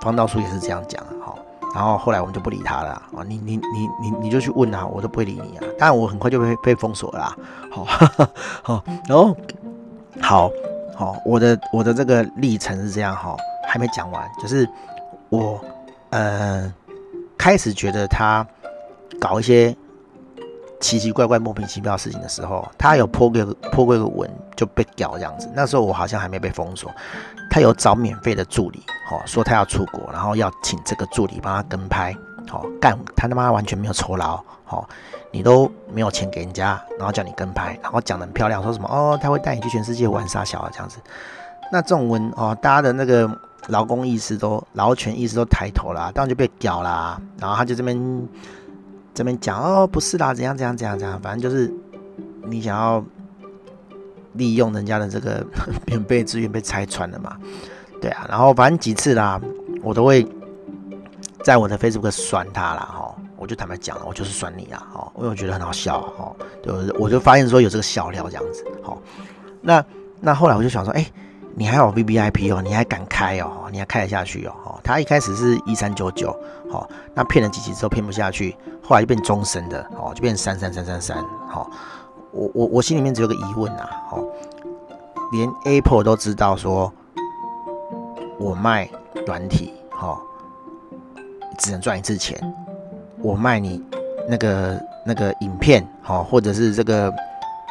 [0.00, 1.38] 方道叔也是这样讲，好，
[1.74, 7.36] 然后后来我们就不理他了，啊，你你你你你就去问啊，我都不会理你啊，当然我很快就被被封锁了，
[7.70, 7.84] 好，
[8.62, 9.36] 好，然后
[10.20, 10.50] 好
[10.96, 13.36] 好，我的我的这个历程是这样，哈，
[13.68, 14.68] 还没讲完，就是
[15.28, 15.60] 我。
[16.14, 16.70] 呃，
[17.38, 18.46] 开始觉得他
[19.18, 19.74] 搞一些
[20.82, 25.48] 奇奇怪怪、莫名其妙的事情的时候，他有 po 个 po 过一个文就被屌这样子。
[25.54, 26.90] 那时候我好像还没被封锁，
[27.48, 32.12] 他有找免费的助理，哦，说他要出国，然后要请这个助理帮他跟拍，
[32.50, 34.84] 哦，干他他妈完全没有酬劳，哦，
[35.30, 40.98] 你都没有钱给人家，然后叫你跟拍，然后讲的很漂亮，说什么哦，他会带你去全世界玩沙小啊这样子。
[41.70, 43.30] 那这种文哦，大家的那个。
[43.68, 47.16] 劳工意识都劳权意识都抬头了，当然就被屌啦。
[47.38, 47.96] 然后他就这边
[49.14, 51.72] 这边讲哦，不是啦，怎样怎样怎样怎样，反正就是
[52.46, 53.04] 你想要
[54.34, 55.46] 利用人家的这个
[55.86, 57.36] 免费资源被拆穿了嘛。
[58.00, 59.40] 对啊，然后反正几次啦，
[59.82, 60.26] 我都会
[61.44, 62.80] 在我的 Facebook 酸他啦。
[62.80, 69.00] 哈，我就坦白讲了，我就是酸你啦，哈，因为我觉得很好笑，哈，对，我就发现说有这个笑料这样子，好，
[69.60, 69.84] 那
[70.20, 71.06] 那后来我就想说，哎。
[71.54, 74.80] 你还有 VVIP 哦，你还敢开哦，你还开得下去哦。
[74.82, 76.34] 他一开始是一三九九，
[76.70, 81.70] 好，那骗了几期之后骗不下去，后来就变终身的，哦，就变三三三三三，好，
[82.32, 84.18] 我我我心里面只有个疑问啊，好，
[85.32, 86.92] 连 Apple 都知道说，
[88.38, 88.88] 我卖
[89.26, 90.18] 软体，哈，
[91.58, 92.40] 只能赚一次钱，
[93.18, 93.80] 我卖你
[94.28, 97.12] 那个那个影片，好，或者是这个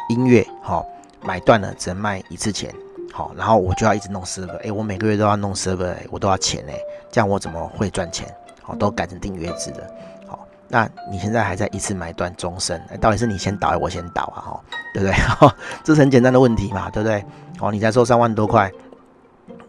[0.08, 0.86] 音乐，好，
[1.20, 2.72] 买断了只能卖一次钱。
[3.12, 6.74] 好，然后我就要一直弄 server，哎，我每个月都要弄 server，我都要钱哎，
[7.10, 8.26] 这样我怎么会赚钱？
[8.62, 9.86] 好，都改成订阅制的。
[10.26, 14.40] 好，那你现在还在一次买断终身，到底是你先倒还是我先倒啊？
[14.40, 14.60] 哈，
[14.94, 15.12] 对不对？
[15.28, 17.22] 哈，这是很简单的问题嘛，对不对？
[17.58, 18.72] 好，你才收三万多块，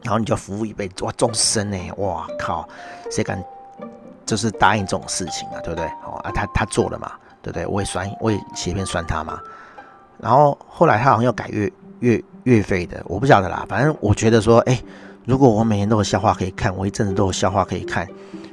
[0.04, 2.66] 然后你就服务一辈子，哇，终身哎，哇靠，
[3.12, 3.44] 谁敢
[4.26, 5.60] 就是答应这种事情啊？
[5.62, 5.86] 对不对？
[6.02, 7.66] 好啊，他他做了嘛，对不对？
[7.66, 9.38] 我也算，我也写一篇酸他嘛。
[10.18, 12.24] 然后后来他好像又改月月。
[12.44, 14.82] 月费的我不晓得啦，反正我觉得说，哎、
[15.26, 18.08] 如果我每天都有笑话可以看，我一阵子都有笑话可以看，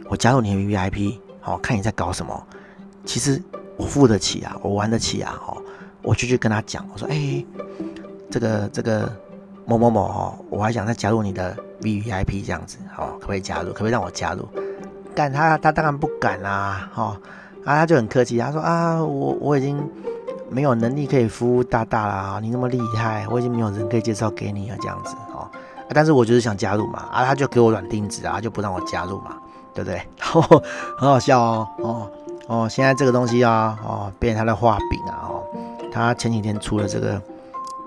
[0.08, 2.46] 我加入你的 VIP，好看你在搞什么，
[3.04, 3.42] 其实
[3.76, 5.56] 我付得起啊，我玩得起啊，哈，
[6.02, 7.44] 我就去跟他讲，我说，哎、
[8.30, 9.12] 这个这个
[9.66, 13.72] 某某某哈，我还想再加入你的 VIP 这样子，好，可不可以加入？
[13.72, 14.48] 可不可以让我加入？
[15.14, 17.20] 干他他当然不敢啦，哈，
[17.64, 19.76] 啊他就很客气，他说啊，我我已经。
[20.50, 25.48] 没有能力可以服务大大啦，你那么厉害，我已经没有人可以介绍给你了，这样子哦。
[25.94, 29.36] 但是我就是想加入嘛，啊，他就给我软钉子啊，就不让我加入嘛，
[29.72, 29.96] 对不对？
[30.18, 30.42] 然后
[30.98, 32.10] 很好笑哦，哦
[32.48, 35.42] 哦，现在这个东西啊，哦，变成他的画饼啊，哦，
[35.92, 37.22] 他前几天出了这个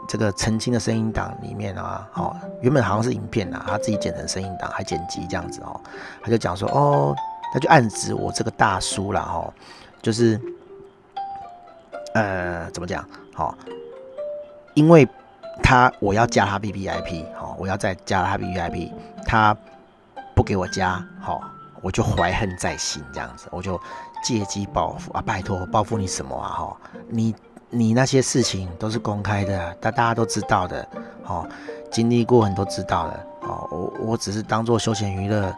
[0.07, 5.79] 这个澄清的声音档里面啊，哦，原本好像是影片啊，他自己剪成声音档，还剪辑这样子哦，
[6.21, 7.15] 他就讲说，哦，
[7.53, 9.53] 他就暗指我这个大叔啦，哦，
[10.01, 10.39] 就是。
[12.13, 13.03] 呃，怎么讲？
[13.33, 13.55] 好、哦，
[14.73, 15.07] 因为
[15.61, 18.91] 他我要加他 VVIP，好，我要再加他 VVIP，
[19.25, 19.55] 他
[20.35, 21.41] 不给我加，好、哦，
[21.81, 23.79] 我就怀恨在心，这样子，我就
[24.23, 25.21] 借机报复啊！
[25.25, 26.49] 拜托，报复你什么啊？
[26.49, 26.77] 哈、哦，
[27.09, 27.35] 你
[27.69, 30.87] 你那些事情都是公开的，大大家都知道的，
[31.25, 31.47] 哦，
[31.91, 35.53] 经历过很多知道的，哦，我我只是当做休闲娱乐，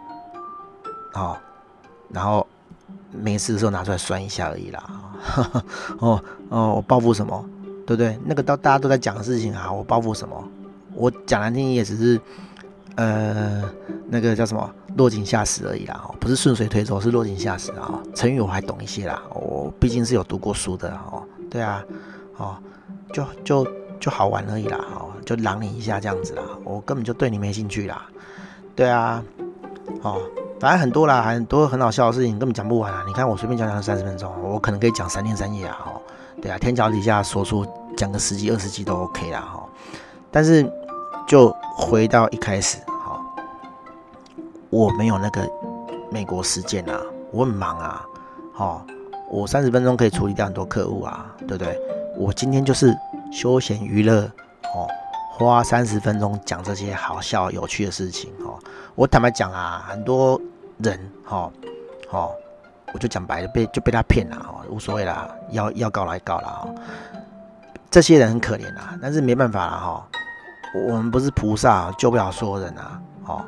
[1.14, 1.38] 哦，
[2.10, 2.46] 然后
[3.22, 4.84] 没事的时候拿出来酸一下而已啦。
[6.00, 7.44] 哦哦，我报复什么？
[7.86, 8.18] 对不对？
[8.26, 10.44] 那个到大家都在讲的事情啊，我报复什么？
[10.94, 12.20] 我讲难听也只是，
[12.96, 13.64] 呃，
[14.10, 18.00] 那个叫什么落井下石而已啦，不是顺水推舟，是落井下石啊。
[18.16, 21.22] 成语我还懂一些啦，我毕竟是有读过书的哦。
[21.50, 21.84] 对啊，
[22.38, 22.56] 哦，
[23.14, 23.68] 就就
[24.00, 28.06] 就好玩而已啦，哦，就狼你一下这样子啦，我根本就对你没兴趣啦，
[28.76, 29.24] 对啊，
[30.02, 30.22] 哦，
[30.66, 36.02] 反正很多啦，很多很好笑的事情根本讲不完啊，你看我随便讲讲三十分钟，我可能可以讲三天三夜啊，哦，
[36.42, 37.64] 对啊，天桥底下说出
[37.96, 39.64] 讲个十几二十集都 OK 啦，哈，
[40.32, 40.68] 但是
[41.28, 43.22] 就回到一开始，哈，
[44.72, 45.48] 我没有那个
[46.10, 47.00] 美国时间啊，
[47.32, 48.04] 我很忙啊，
[48.52, 48.84] 哈。
[49.30, 51.80] 我三十分钟可以处理掉很多客户啊，对不对？
[52.18, 52.92] 我今天就是
[53.32, 54.22] 休闲娱乐
[54.74, 54.90] 哦，
[55.30, 58.58] 花三十分钟讲这些好笑有趣的事情哦。
[58.96, 60.42] 我坦白讲啊，很多
[60.78, 61.52] 人哈，
[62.12, 62.32] 哦，
[62.94, 66.62] 我就讲白了，被就被他骗了哦，无所谓啦，要要告来告啦。
[66.64, 66.76] 哦。
[67.90, 70.08] 这些人很可怜啊，但是没办法了哈，
[70.88, 73.46] 我们不是菩萨，救不了所有人啊，哦，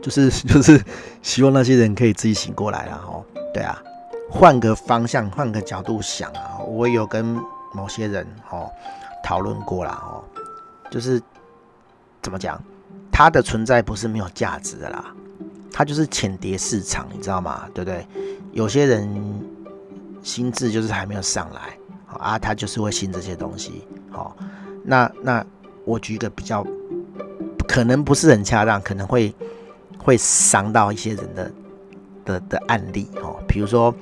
[0.00, 0.82] 就是 就是
[1.20, 3.80] 希望那些人可以自己醒过来了哦，对啊。
[4.30, 7.38] 换个方向，换个角度想啊，我有跟
[7.74, 8.70] 某些人哦
[9.22, 10.24] 讨论过啦哦，
[10.90, 11.20] 就是
[12.22, 12.58] 怎么讲，
[13.10, 15.04] 他的存在不是没有价值的啦，
[15.72, 17.68] 它就是浅碟市场，你知道吗？
[17.72, 18.06] 对不对？
[18.52, 19.08] 有些人
[20.22, 21.76] 心智就是还没有上来
[22.18, 23.84] 啊，他就是会信这些东西。
[24.10, 24.36] 好，
[24.84, 25.44] 那那
[25.84, 26.64] 我举一个比较
[27.66, 29.34] 可能不是很恰当，可能会
[29.98, 31.52] 会伤到一些人的
[32.24, 33.94] 的的案例哦，比如说。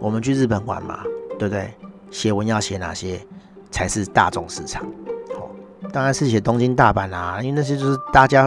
[0.00, 1.02] 我们去日本玩嘛，
[1.38, 1.72] 对不对？
[2.10, 3.18] 写文要写哪些
[3.70, 4.84] 才是大众市场？
[5.30, 5.48] 哦，
[5.92, 8.46] 当然是写东京、大阪啊，因为那些就是大家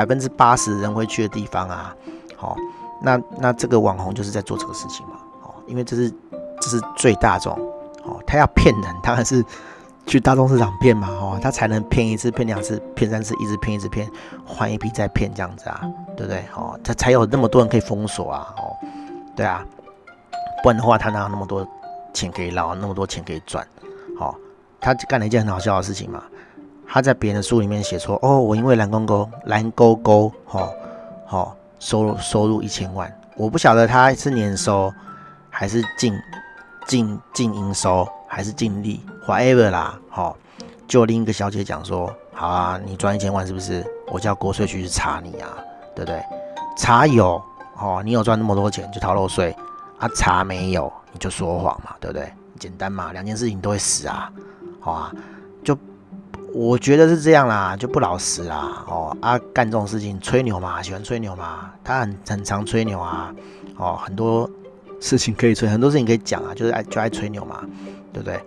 [0.00, 1.94] 百分之八十人会去的地方啊。
[2.34, 2.56] 好，
[3.02, 5.16] 那那这个网红就是在做这个事情嘛。
[5.42, 6.10] 哦，因为这是
[6.58, 7.52] 这是最大众。
[8.04, 9.44] 哦，他要骗人，当然是
[10.06, 11.08] 去大众市场骗嘛。
[11.08, 14.10] 哦，他才能骗一次、骗两次、骗三次，一直骗、一直骗，
[14.46, 15.82] 换一批再骗这样子啊，
[16.16, 16.42] 对不对？
[16.56, 18.54] 哦，他才有那么多人可以封锁啊。
[18.56, 18.72] 哦，
[19.36, 19.62] 对啊。
[20.62, 21.66] 不然的话，他哪有那么多
[22.14, 23.66] 钱可以捞，那么多钱可以赚？
[24.18, 24.34] 好，
[24.80, 26.22] 他干了一件很好笑的事情嘛。
[26.92, 30.72] 他在别人的书里面写说：“哦，我因为蓝勾勾，蓝勾勾，好，
[31.24, 33.08] 好，收入收入一千万。
[33.36, 34.92] 我不晓得他是年收
[35.48, 36.12] 还是净
[36.88, 39.96] 净净营收还是净利，whatever 啦。
[40.08, 40.36] 好，
[40.88, 43.86] 就另一个小姐讲说：好啊，你赚一千万是不是？
[44.08, 45.48] 我叫国税局去查你啊，
[45.94, 46.20] 对不对？
[46.76, 47.40] 查有，
[47.78, 49.54] 哦，你有赚那么多钱就逃漏税。”
[50.00, 52.32] 啊，查没有你就说谎嘛，对不对？
[52.58, 54.32] 简单嘛，两件事情都会死啊，
[54.80, 55.12] 好啊，
[56.52, 63.34] 我觉得是这样啦，就不老实啦，哦啊，干这种事情吹牛嘛，喜欢吹牛嘛，他很很常吹牛啊，
[63.76, 64.48] 哦，很多
[65.00, 67.64] 事情可以吹，很多事情可以讲啊，就是爱就爱吹牛嘛，
[68.12, 68.40] 对不对？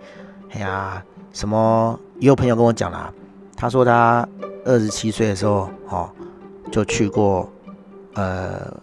[0.52, 3.12] 哎呀，什么也有朋友跟我讲啦，
[3.56, 4.26] 他说他
[4.64, 6.10] 二十七岁的时候，哦，
[6.70, 7.48] 就去过，
[8.14, 8.76] 呃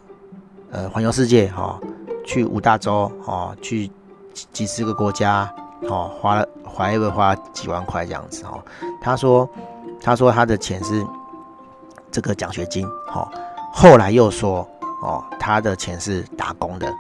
[0.72, 1.80] 呃，环游世界，哈。
[2.24, 3.88] 去五大洲哦，去
[4.32, 5.52] 几几十个国家
[5.90, 8.64] 哦，花了花一个花几万块这样子哦。
[9.02, 9.50] 他说，
[10.02, 11.06] 他说他的钱是
[12.12, 13.28] 这个奖学金哦。
[13.74, 14.68] 后来又说
[15.02, 16.92] 哦，他的钱是打工的，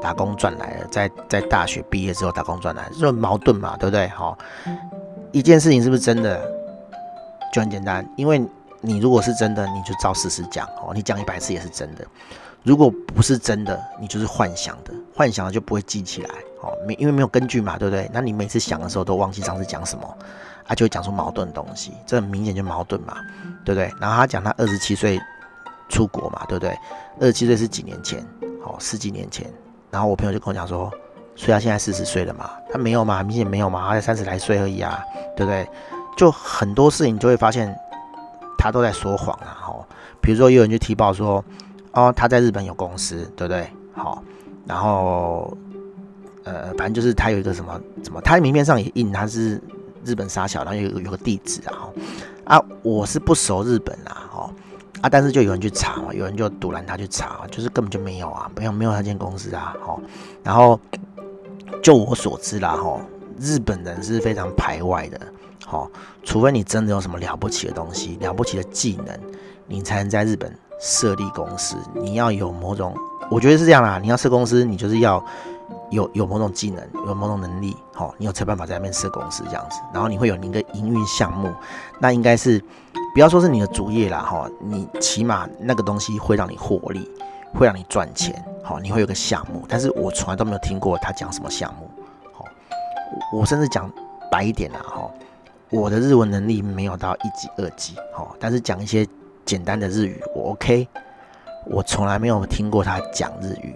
[0.00, 4.08] 打工赚来的，在在大学毕业之后打工赚来的，就矛盾嘛，对不对？
[4.08, 4.38] 好，
[5.32, 6.40] 一件事情是不是真的，
[7.52, 8.42] 就很简单，因为
[8.80, 12.04] 你如果是真的，你就照事实讲哦，你讲一百次也是真的。
[12.62, 16.30] 如果不是真的，你就是幻想的，幻想的就不会记起来
[16.62, 18.10] 哦，没因为没有根据嘛，对不对？
[18.12, 20.16] 那你每次想的时候都忘记上次讲什么，
[20.66, 23.16] 啊，就会讲出矛盾的东西，这很明显就矛盾嘛，
[23.64, 23.92] 对不对？
[24.00, 25.18] 然后他讲他二十七岁
[25.88, 26.76] 出国嘛，对不对？
[27.20, 28.24] 二十七岁是几年前？
[28.64, 29.46] 哦，十几年前。
[29.90, 30.90] 然后我朋友就跟我讲说，
[31.34, 32.50] 所以他现在四十岁了嘛？
[32.70, 35.02] 他没有嘛，明显没有嘛，他才三十来岁而已啊，
[35.36, 35.68] 对不对？
[36.16, 37.74] 就很多事情就会发现
[38.58, 39.84] 他都在说谎啊，哦，
[40.20, 41.44] 比如说有人就提报说。
[41.92, 43.68] 哦，他在日本有公司，对不对？
[43.92, 44.22] 好，
[44.64, 45.52] 然后
[46.44, 49.60] 呃，反正就是他有一个什么什么，他的名片上也印他是
[50.04, 51.88] 日本杀小，然后有有个地址啊。
[52.44, 54.50] 啊，我是不熟日本啦，哦
[55.00, 60.00] 啊，但是就有人去查嘛，有人就堵拦他去查，就是根本就没有啊，没有没有那间公司啊，哦，
[60.42, 60.80] 然后
[61.82, 63.00] 就我所知啦，哦，
[63.38, 65.20] 日本人是非常排外的，
[65.64, 65.90] 好，
[66.24, 69.18] 除非你真的有什么了不起的东西、了不起的技能，
[69.66, 70.52] 你才能在日本。
[70.82, 72.96] 设立公司，你要有某种，
[73.30, 73.98] 我觉得是这样啦。
[73.98, 75.22] 你要设公司，你就是要
[75.90, 79.80] 有有某种技能，有某种能力，好，你有才办法在那边设公司这样子。
[79.92, 81.52] 然后你会有你一个营运项目，
[81.98, 82.62] 那应该是
[83.14, 87.10] 不要说是你的主业啦，哈，你起码那个东西会让你获利，
[87.54, 89.64] 会让你赚钱，好，你会有个项目。
[89.68, 91.90] 但是我从来都没有听过他讲什么项目，
[92.32, 92.44] 好，
[93.32, 93.90] 我甚至讲
[94.30, 95.10] 白一点啦，哈，
[95.70, 99.06] 我的日文能力没有到一级、二级，好，但是讲一些。
[99.46, 100.86] 简单的日语我 OK，
[101.66, 103.74] 我从来没有听过他讲日语。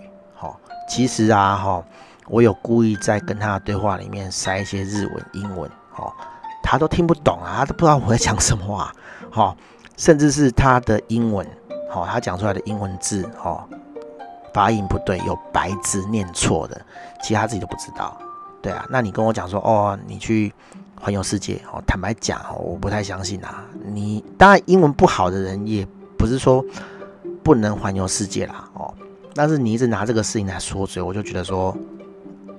[0.89, 1.85] 其实啊，哈，
[2.29, 5.71] 我有故意在跟他的对话里面塞一些日文、英文。
[5.97, 6.13] 哦，
[6.61, 8.93] 他都听不懂啊，他都不知道我在讲什么啊，
[9.31, 9.57] 好，
[9.97, 11.47] 甚至是他的英文，
[11.89, 13.63] 好，他讲出来的英文字，哦，
[14.53, 16.81] 发音不对，有白字念错的，
[17.23, 18.19] 其实他自己都不知道，
[18.61, 20.53] 对啊，那你跟我讲说，哦，你去
[21.01, 25.87] 环游世界，哦，坦白讲，哦我不太相信啊，你当然英文不好的人，也
[26.19, 26.65] 不是说
[27.45, 28.93] 不能环游世界啦，哦，
[29.35, 31.77] 但是你一直拿这个事情来说嘴，我就觉得说。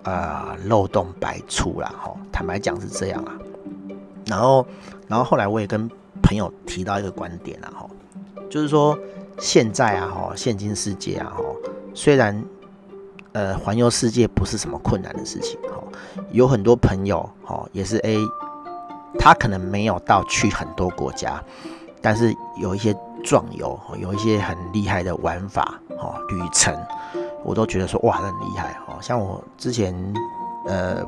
[0.07, 3.34] 呃，漏洞百出啦，哈，坦白讲是这样啊。
[4.28, 4.63] 然后，
[5.07, 5.89] 然后后来我也跟
[6.21, 7.89] 朋友提到一个观点啊，哈，
[8.51, 8.95] 就是说
[9.39, 11.43] 现在啊，哈，现今世界啊，哈，
[11.95, 12.39] 虽然
[13.32, 15.82] 呃环游世界不是什么困难的事情，哈，
[16.30, 18.19] 有很多朋友，哈，也是 A，
[19.17, 21.43] 他可能没有到去很多国家，
[21.99, 26.76] 但是有一些壮游，有一些很厉害的玩法，哦，旅程。
[27.43, 28.98] 我都觉得说哇，很厉害哦！
[29.00, 29.93] 像我之前
[30.68, 31.06] 呃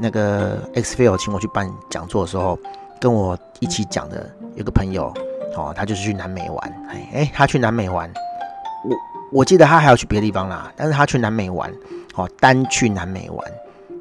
[0.00, 2.58] 那个 XFL 请我去办讲座的时候，
[3.00, 5.14] 跟我一起讲的有个朋友
[5.56, 8.12] 哦，他就是去南美玩，哎，他去南美玩，
[8.84, 8.96] 我
[9.38, 11.72] 我记得他还要去别的地方啦，但是他去南美玩，
[12.16, 13.52] 哦，单去南美玩，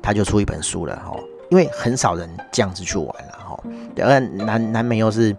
[0.02, 1.20] 他就出一本书了哦，
[1.52, 3.64] 因为很少人这样子去玩了哈，
[3.94, 5.36] 对，而南南美又是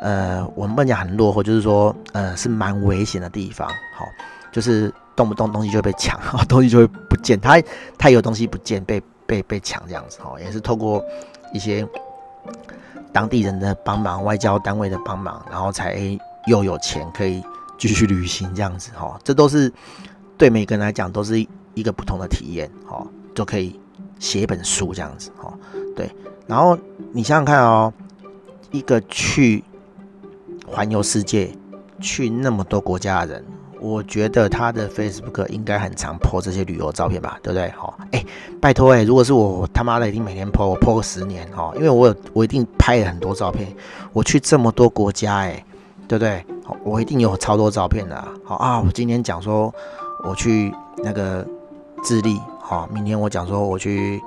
[0.00, 4.04] 呃我们不讲很落后，就是说呃是蛮危险的地方，好，
[4.52, 4.92] 就是。
[5.16, 7.40] 动不动东西就被抢， 东西就会不见。
[7.40, 7.62] 他
[7.96, 11.00] 他有东西不见，被被被抢这样子哦，也是透过
[11.52, 11.86] 一些
[13.12, 16.18] 当地人的帮忙、外交单位的帮忙，然后才
[16.48, 17.40] 又有钱可以
[17.78, 19.16] 继续旅行这样子哈。
[19.22, 19.72] 这都是
[20.36, 21.38] 对每个人来讲都是
[21.74, 23.78] 一个不同的体验哈，就可以
[24.18, 25.54] 写一本书这样子哈。
[25.94, 26.10] 对，
[26.48, 26.76] 然后
[27.12, 27.92] 你想想看哦，
[28.72, 29.62] 一个去
[30.74, 31.50] 环游世界、
[32.00, 33.44] 去那么多国家的人。
[33.80, 37.70] 我觉得他的 Facebook 应该很常 po 这些旅游照片吧，对不对？
[37.72, 38.24] 好，哎，
[38.58, 43.68] 拜托哎，如果是我，他妈的一定每天 po，我 po 个十年哈，因为我有我一定拍了很多照片，
[44.14, 45.62] 我去这么多国家哎，
[46.08, 46.42] 对不对？
[46.64, 48.24] 好，我一定有超多照片的。
[48.42, 49.72] 好啊，我今天讲说
[50.24, 50.72] 我去
[51.02, 51.46] 那个
[52.02, 54.18] 智利，好，明天我讲说我去，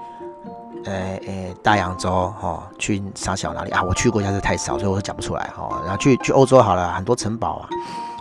[0.86, 3.82] 呃呃大洋洲，哈，去啥小哪里啊？
[3.84, 5.82] 我去国家是太少，所以我都讲不出来哈。
[5.84, 7.70] 然后去去欧洲好了，很多城堡啊。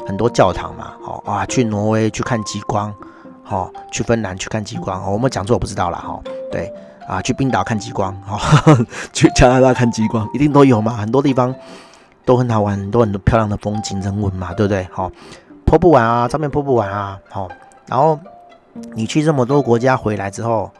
[0.06, 2.94] 很多教堂嘛，好啊，去挪威去看极光，
[3.42, 6.20] 好，去芬兰去看极光，我们讲座我不知道了，哈，
[6.52, 6.72] 对
[7.08, 8.38] 啊，去冰岛看极光，哈，
[9.12, 11.52] 去加拿大看极光，一定都有嘛，很多地方
[12.24, 14.86] 都很好玩，很多很多漂亮的风景人文嘛，对不对？
[14.92, 15.10] 好
[15.66, 17.48] ，po 不完啊，照片 po 不完啊，好，
[17.88, 18.16] 然后
[18.94, 20.70] 你去这么多国家回来之后，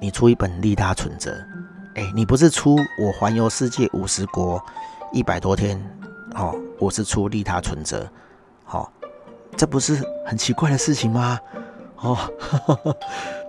[0.00, 1.36] 你出一本利他存折，
[1.94, 4.62] 哎，你不是出我环游世界五十国
[5.12, 5.80] 一百多天。
[6.34, 8.06] 哦，我是出利他存折，
[8.64, 8.88] 好、哦，
[9.56, 11.38] 这不是很奇怪的事情吗？
[11.96, 12.96] 哦，呵 呵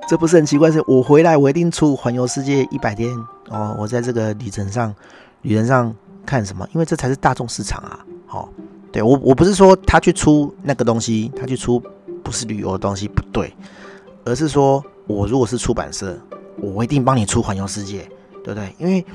[0.07, 0.83] 这不是很奇怪的事？
[0.87, 3.13] 我回来我一定出环游世界一百天
[3.49, 4.95] 哦，我在这个旅程上，
[5.41, 5.93] 旅程上
[6.25, 6.67] 看什么？
[6.73, 7.99] 因为这才是大众市场啊！
[8.25, 8.49] 好、哦，
[8.91, 11.83] 对我我不是说他去出那个东西，他去出
[12.23, 13.53] 不是旅游的东西不对，
[14.23, 16.17] 而是说我如果是出版社，
[16.61, 18.09] 我一定帮你出环游世界，
[18.43, 18.73] 对不对？
[18.77, 19.05] 因为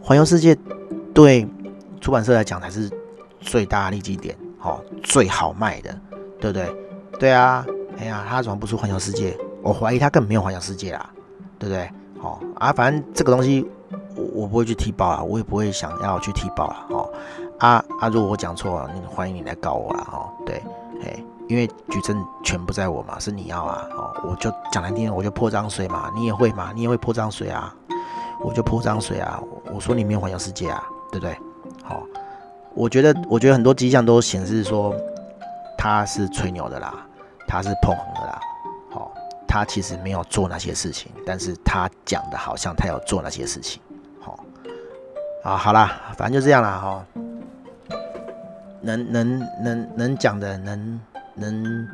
[0.00, 0.56] 环游世界
[1.14, 1.46] 对
[2.00, 2.90] 出版社来讲才是。
[3.44, 5.92] 最大利基点，好，最好卖的，
[6.38, 6.72] 对不对？
[7.18, 7.66] 对啊，
[7.98, 9.36] 哎呀，他怎么不出环游世界？
[9.64, 11.10] 我怀疑他根本没有环游世界啦，
[11.58, 11.90] 对不对？
[12.20, 13.68] 好啊，反正这个东西
[14.14, 16.86] 我我不会去踢爆啊，我也不会想要去踢爆啊。
[16.90, 17.12] 哦，
[17.58, 20.06] 啊啊，如果我讲错了，你欢迎你来告我啦。
[20.12, 20.62] 哦，对，
[21.02, 23.86] 嘿，因为举证权不在我嘛，是你要啊。
[23.96, 27.74] 哦，我就讲难听，我就泼脏水嘛，你也会嘛，你也会泼脏水啊，
[28.40, 29.40] 我就泼脏水啊。
[29.72, 31.36] 我说你没有环游世界啊，对不对？
[31.82, 32.02] 好。
[32.74, 34.94] 我觉得，我觉得很多迹象都显示说
[35.76, 37.06] 他是吹牛的啦，
[37.46, 38.40] 他是捧红的啦。
[38.90, 39.12] 好，
[39.46, 43.82] 他其实没有做那些事情，但是他讲的好像他有做那些事情。
[44.18, 44.38] 好，
[45.44, 46.78] 啊，好啦，反正就这样啦。
[46.78, 47.04] 哈，
[48.80, 50.98] 能能能能讲的，能
[51.34, 51.88] 能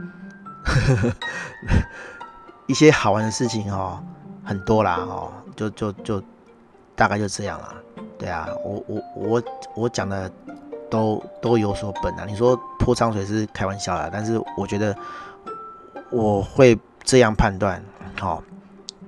[2.67, 4.03] 一些好玩的事情哦，
[4.45, 4.97] 很多啦。
[4.97, 6.23] 哦，就就就
[6.95, 7.75] 大概就这样啦。
[8.19, 9.43] 对啊，我我我
[9.75, 10.31] 我讲的。
[10.91, 12.25] 都都有所本啊！
[12.27, 14.97] 你说泼脏水是开玩笑啦，但是我觉得
[16.09, 17.83] 我会这样判断，
[18.19, 18.43] 好，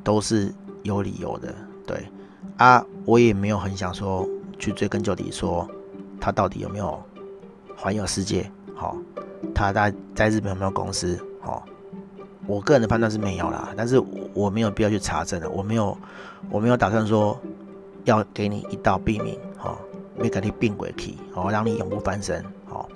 [0.05, 0.53] 都是
[0.83, 1.55] 有理由的，
[1.87, 2.07] 对
[2.59, 4.29] 啊，我也没有很想说
[4.59, 5.67] 去追根究底，说
[6.21, 7.03] 他到底有没有
[7.75, 8.95] 环游世界，好，
[9.61, 11.63] 他在在日本有没有公司，哦，
[12.47, 14.03] 我个人的判断是没有啦，但是
[14.35, 15.97] 我没有必要去查证的，我没有
[16.51, 17.39] 我没有打算说
[18.05, 19.77] 要给你一道毙命，哦。
[20.17, 22.87] 没给你变鬼气，哦，让你永不翻身，哦，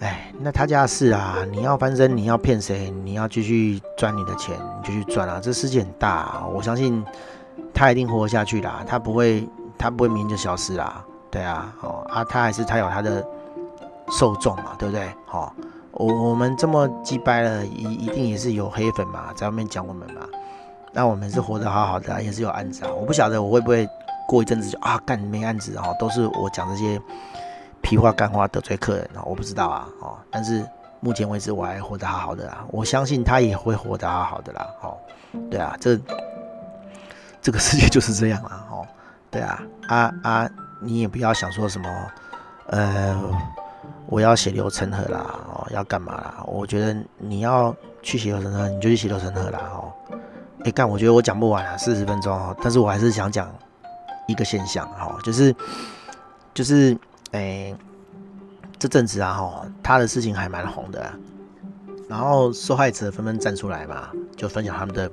[0.00, 2.90] 哎，那他家的事啊，你要翻身，你要骗谁？
[3.04, 5.38] 你要继续赚你的钱，你就去赚啊！
[5.40, 7.04] 这世界很大，我相信
[7.72, 9.48] 他一定活下去啦，他不会，
[9.78, 13.24] 他不会明天就消失啦，对啊，哦啊，他还是他有他的
[14.10, 15.08] 受众嘛，对不对？
[15.26, 15.54] 好，
[15.92, 20.22] 我我们这么击败了，一一定也是有黑粉嘛，在外面讲我们嘛，
[20.92, 23.88] 那我们是活得好好的，也是有案子啊，我不晓得我会不会
[24.28, 27.00] 过一阵子就啊干没案子啊，都是我讲这些
[27.80, 30.66] 屁话干话得罪客人啊，我不知道啊，哦，但是。
[30.98, 34.66] 目前为止我还活得好好的啦，我相信他也会活得好好的啦。
[34.80, 34.96] 哦，
[35.50, 35.96] 对啊，这
[37.42, 38.66] 这个世界就是这样啦。
[38.70, 38.84] 哦，
[39.30, 40.50] 对啊，啊啊，
[40.80, 41.88] 你也不要想说什么，
[42.68, 43.14] 呃，
[44.08, 46.44] 我要血流成河啦，哦，要干嘛啦？
[46.46, 49.60] 我觉得你要去血流成河，你就去血流成河啦。
[49.74, 49.92] 哦，
[50.64, 53.50] 哎干，我觉得我讲不完啊，四十分钟哦，但是我还是想讲
[54.26, 55.54] 一个现象，哦，就是
[56.54, 56.96] 就是，
[57.32, 57.74] 哎。
[58.78, 61.10] 这阵子啊，哈，他的事情还蛮红的，
[62.10, 65.10] 然后受害者纷纷站出来嘛，就分享他们的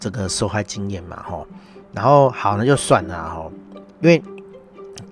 [0.00, 1.46] 这个受害经验嘛，哈，
[1.92, 3.48] 然后好，那就算了，哈，
[4.00, 4.20] 因为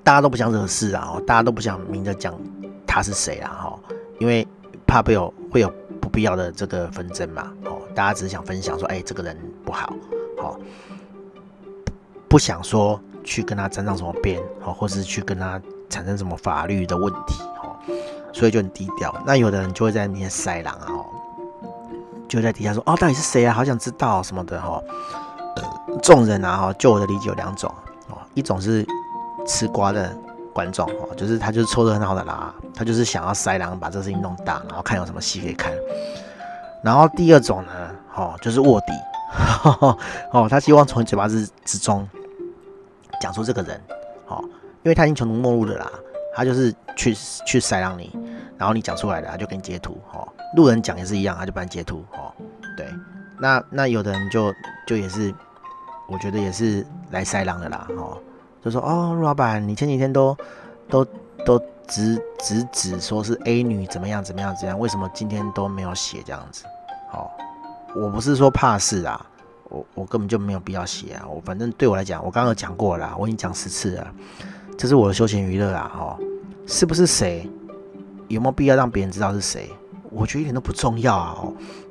[0.02, 2.34] 大家都不想惹事啊，大家都不想明着讲
[2.92, 3.78] 他是谁啊，哈，
[4.18, 4.46] 因为
[4.86, 9.34] 怕会有会有不必要的这个纷争嘛，哦，大家只是想分享说，哎，这个人
[9.64, 9.94] 不好，
[10.38, 10.58] 好，
[12.28, 17.42] 不想说去跟他沾上什么边，好，或是去跟他产生什么法律的问题。
[17.62, 17.74] 哦
[18.34, 20.88] 所以就很低调，那有的人就会在那边塞狼啊，
[22.26, 23.52] 就在底下说哦，到底是谁啊？
[23.52, 24.80] 好想知道什么的哈。
[26.02, 27.70] 众人啊哈，就我的理解有两种
[28.08, 28.86] 哦，一种是
[29.46, 30.16] 吃瓜的
[30.52, 35.72] 观众哦，就是他就是抽的很好的啦，他就是想要塞狼，把这事情弄大，然后看有什么戏可以看。
[36.82, 37.72] 然后第二种呢，
[38.14, 38.92] 哦，就是卧底，
[40.32, 42.08] 哦，他希望从嘴巴之之中
[43.20, 43.80] 讲出这个人，
[44.28, 44.42] 哦，
[44.82, 45.90] 因为他已经穷途末路了啦。
[46.34, 48.10] 他就是去去塞狼你，
[48.56, 50.26] 然后你讲出来的，他就给你截图，哦，
[50.56, 52.32] 路人讲也是一样，他就帮你截图，哦，
[52.74, 52.86] 对，
[53.38, 54.50] 那那有的人就
[54.86, 55.30] 就也是，
[56.08, 58.16] 我觉得也是来塞狼的啦，哦，
[58.64, 60.36] 就说哦，陆老板，你前几天都
[60.88, 61.04] 都
[61.44, 61.58] 都
[61.88, 66.64] 直直指说是 A 女怎么样怎么样怎样，为什么今天都没有写这样子？
[67.12, 67.28] 哦，
[67.96, 69.26] 我不是说怕事啊，
[69.68, 74.06] 我我根本就没有必要写啊，我反正对我来讲，我刚刚有讲过了啦，我已经讲十次了。
[74.78, 76.16] 这是我的休闲娱乐啊，哦，
[76.66, 77.48] 是不是谁，
[78.28, 79.70] 有没有必要让别人知道是谁？
[80.10, 81.36] 我觉得一点都不重要啊。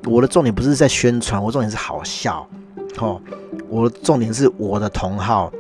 [0.06, 2.48] 我的重点不是在宣传，我重点是好笑，
[3.00, 3.22] 哦，
[3.70, 5.52] 我的重点是我的同好，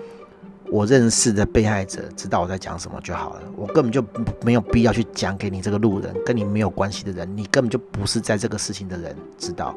[0.71, 3.41] 我认识的被害者知道我在讲什么就好了。
[3.57, 4.03] 我根本就
[4.41, 9.75] 没有必要去讲给你这个路人，跟你没有关系的人，你根本就不是在这个事情的人知道，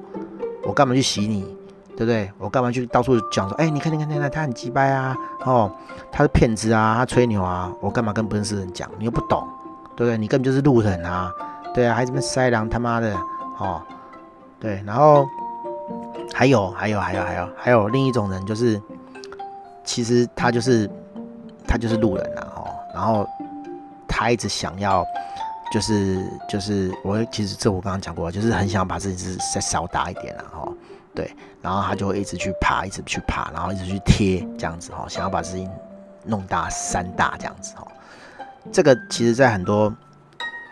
[0.62, 1.44] 我干嘛去洗你？
[1.96, 2.28] 对不对？
[2.38, 5.70] 我干嘛去到处讲说，哎，你看，你看，你看，他很鸡掰啊，哦，
[6.10, 8.90] 他是骗子啊，他吹牛啊，我干嘛跟不认识的人讲？
[8.98, 9.46] 你又不懂，
[9.94, 10.18] 对不对？
[10.18, 11.32] 你根本就是路人啊，
[11.72, 13.14] 对啊，还这么塞狼他妈的，
[13.60, 13.80] 哦，
[14.58, 15.24] 对，然后
[16.32, 18.80] 还有，还有，还有，还有，还有另一种人，就是
[19.84, 20.88] 其实他就是
[21.66, 23.28] 他就是路人啊，哦，然后
[24.08, 25.04] 他一直想要，
[25.72, 30.72] 就是就是我其实这我刚刚讲过，就是很想把自己再少打一点啊，哦。
[31.14, 31.32] 对，
[31.62, 35.70] 然后他就会一直去爬，一直去爬，然后一直去贴这样子哈，想要把事情
[36.24, 37.86] 弄大、三大这样子哈。
[38.72, 39.94] 这个其实在很多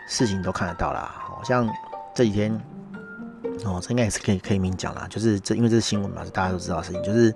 [0.05, 1.65] 事情都看得到啦，好像
[2.13, 2.51] 这几天
[3.63, 7.33] 哦，这应该也是可以可以明讲啦，就是这因为这是新闻嘛，大家都知道的事情，就是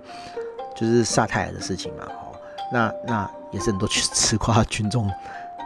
[0.78, 2.36] 就是萨泰尔的事情嘛，哦，
[2.72, 5.10] 那那也是很多去吃瓜群众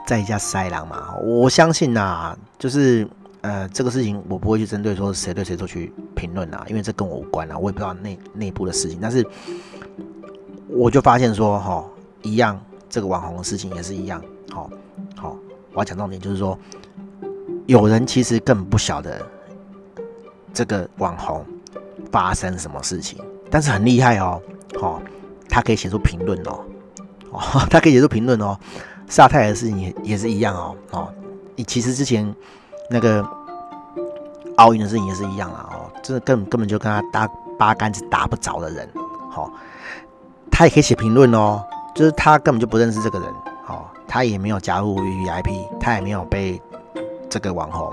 [0.07, 3.07] 在一家塞狼嘛，我相信呐，就是。
[3.43, 9.01] 呃，这个事情我不会去针对说谁对谁错去评论啊，因为这跟我无关啊，我也不知道内内部的事情。
[9.03, 9.27] 但是
[10.69, 11.85] 我就发现说，哈，
[12.23, 12.57] 一样
[12.89, 14.71] 这个网红的事情也是一样，好，
[15.17, 15.37] 好，
[15.73, 16.57] 我要讲重点就是说，
[17.67, 19.21] 有人其实根本不晓得
[20.55, 21.45] 这个网红
[22.13, 23.19] 发生什么事情，
[23.51, 24.41] 但是很厉害哦，
[24.81, 25.01] 好，
[25.49, 26.61] 他可以写出评论哦，
[27.31, 28.59] 哦， 他可以写出评论哦，
[29.09, 31.09] 萨泰尔的事情也也是一样哦，哦，
[31.57, 32.35] 你其实之前。
[32.91, 33.27] 那个
[34.57, 37.27] 奥运的事情也是一样啦，哦，这根根本就跟他搭
[37.59, 38.87] 八竿子打不着的人，
[39.31, 39.51] 好，
[40.51, 41.65] 他也可以写评论哦，
[41.95, 43.29] 就是他根本就不认识这个人，
[43.67, 46.61] 哦，他也没有加入 VIP，他也没有被
[47.31, 47.91] 这个网红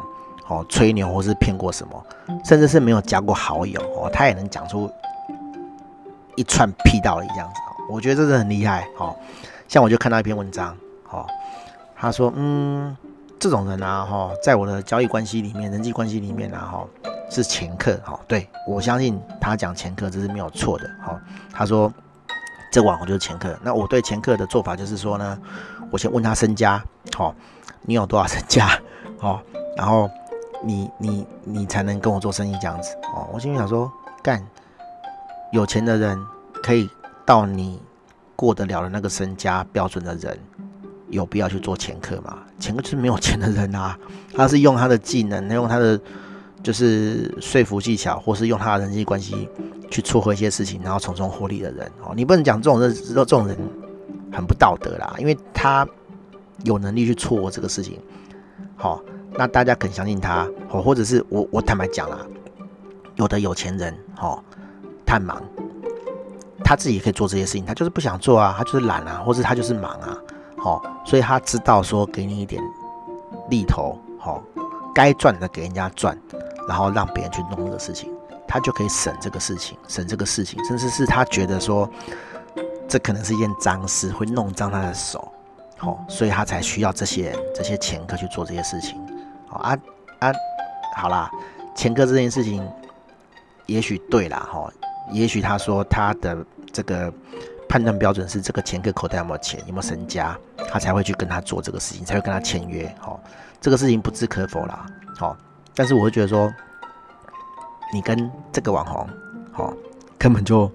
[0.49, 2.03] 哦吹牛或是骗过什么，
[2.43, 4.91] 甚至是没有加过好友哦，他也能讲出
[6.39, 7.59] 一串屁道理这样子，
[7.89, 9.13] 我觉得这是很厉害，哦，
[9.67, 10.75] 像我就看到一篇文章，
[11.09, 11.25] 哦，
[11.95, 12.95] 他说，嗯。
[13.41, 16.85] 这种人啊，哈，在我的交易关系里面、人际关系里面啊，哈，
[17.29, 21.17] 是掮客，哈，对，我相信他讲掮客这是没有错的，哈。
[21.53, 21.89] 他说
[22.69, 25.39] 这网红就是掮客，那我对掮客的做法就是说呢，
[25.89, 26.83] 我先问他身家，
[27.15, 27.33] 好，
[27.83, 28.77] 你有多少身家，
[29.17, 29.41] 好，
[29.77, 30.09] 然后
[30.61, 33.89] 你你你才能跟我做生意这样子，哦，我心里想说，
[34.21, 34.45] 干，
[35.51, 36.19] 有钱的人
[36.61, 36.89] 可以
[37.25, 37.81] 到你
[38.35, 40.37] 过得了的那个身家标准的人，
[41.09, 42.37] 有必要去做掮客吗？
[42.59, 43.97] 掮客就是没有钱的人啊，
[44.33, 45.99] 他是用他的技能，用他的
[46.61, 49.49] 就是说服技巧，或是用他的人际关系
[49.89, 52.13] 去撮合一些事情，然后从中获利的人哦。
[52.15, 53.57] 你不能讲这种人，这种人
[54.31, 55.87] 很不道德啦，因为他
[56.63, 57.99] 有能力去撮合这个事情。
[58.75, 59.01] 好，
[59.33, 62.19] 那大家肯相信他，哦，或者是我我坦白讲啦，
[63.15, 64.41] 有的有钱人哦，
[65.10, 65.41] 太忙。
[66.64, 70.16] 他自己也可以做这些事情，他就是不想做啊，他就是懒啊，或者他就是忙啊，
[70.55, 72.62] 好，所以他知道说给你一点
[73.49, 74.43] 力头，好，
[74.93, 76.16] 该赚的给人家赚，
[76.68, 78.14] 然后让别人去弄这个事情，
[78.47, 81.89] 他就可以省这个事情，省这个事情，甚至是他觉得说
[82.88, 85.28] 这可能是一件脏事，会弄脏他的手，
[85.78, 89.01] 好，所以他才需要这些这些前科去做这些事情，
[89.47, 89.76] 好啊
[90.20, 90.32] 啊，
[90.95, 91.32] 好啦，
[91.74, 92.64] 前科这件事情
[93.66, 94.72] 也许对啦，哈。
[95.12, 96.38] 也许他说他的
[96.72, 97.12] 这个
[97.68, 100.38] 判断标准是这个掮客口袋有没有钱，有没有身家，
[100.70, 102.86] 他才会去跟他做这个事情，才会跟他签约。
[103.05, 103.20] 哦，
[103.62, 104.86] 这个事情不置可否啦。
[105.18, 105.38] 好，
[105.76, 106.51] 但是我会觉得说，
[107.93, 109.07] 你跟这个网红，
[109.51, 109.74] 好，
[110.18, 110.72] 根本就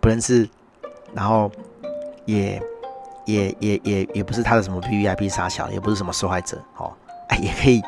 [0.00, 0.48] 不认识，
[1.14, 1.50] 然后
[2.26, 2.62] 也
[3.24, 6.96] 也也也也不是他的什么 VVIP 杀小，也不是什么受害者，好，
[7.28, 7.82] 哎，也可以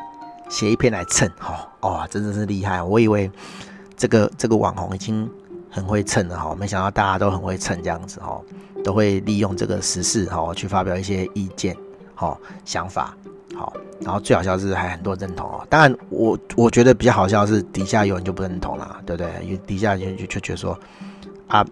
[0.49, 3.29] 写一篇来蹭，好，哦，真的是厉害，我以为
[3.95, 5.29] 这个这个网红已经。
[5.77, 8.41] 很会蹭的哈，没想到大家都很会蹭这样子哈，
[8.83, 11.77] 都会利用这个时事哈去发表一些意见
[12.15, 13.15] 哈想法
[13.55, 13.71] 好，
[14.01, 15.63] 然后最好笑是还很多认同哦。
[15.69, 19.31] 当然我我觉得比较好笑是底下有人就不认同了，对不对？
[19.45, 20.75] 因为底下就就就觉得说
[21.47, 21.63] 啊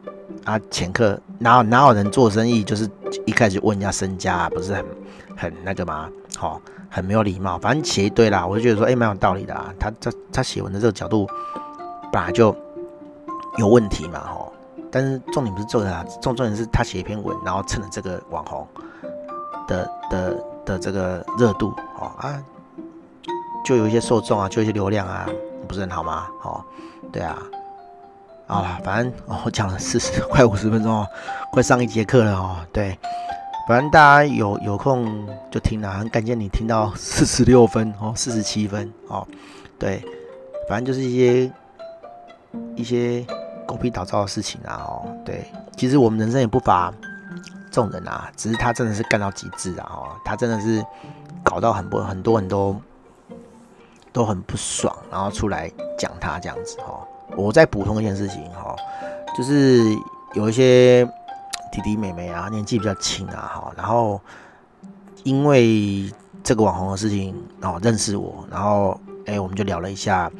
[0.43, 2.87] 啊前客哪有哪有人做生意就是
[3.25, 4.85] 一开始问人家身家不是很
[5.35, 6.07] 很那个吗？
[6.37, 9.73] 好，很没有礼貌，反正写一堆啦，我就觉得说哎蛮有道理的啊。
[9.79, 11.27] 他他他写文的这个角度
[12.11, 12.55] 本来就。
[13.57, 14.19] 有问题嘛？
[14.27, 14.51] 吼，
[14.91, 18.67] 但是重点不是这个啊，重重点是他写一篇文，然后蹭了这个网红
[19.67, 22.43] 的的的这个热度，哦啊，
[23.63, 25.25] 就有一些受众啊，就一些流量啊，
[25.67, 26.27] 不是很好吗？
[26.43, 26.63] 哦，
[27.11, 27.37] 对啊，
[28.47, 31.07] 啊，反正哦，我讲了四十快五十分钟哦，
[31.51, 32.97] 快上一节课了哦，对，
[33.67, 39.25] 反正大家有有空就听啦，很感谢你听到四十六分哦，四十七分哦，
[39.79, 40.03] 对，
[40.67, 41.51] 反正就是一些
[42.75, 43.25] 一些。
[43.67, 44.85] 狗屁倒灶的事情啊！
[44.87, 45.45] 哦，对，
[45.75, 46.93] 其实我们人生也不乏
[47.71, 49.91] 这种人啊，只是他真的是干到极致啊！
[49.91, 50.85] 哦，他真的是
[51.43, 52.79] 搞到很多很多很多
[54.13, 56.99] 都很不爽，然后出来讲他这样子哈。
[57.35, 58.75] 我再补充一件事情哈，
[59.35, 59.81] 就是
[60.35, 61.03] 有一些
[61.71, 64.21] 弟弟妹妹啊，年纪比较轻啊哈，然后
[65.23, 66.09] 因为
[66.43, 70.31] 这个网红的事情，然后认识我，然后哎，我们就聊了一下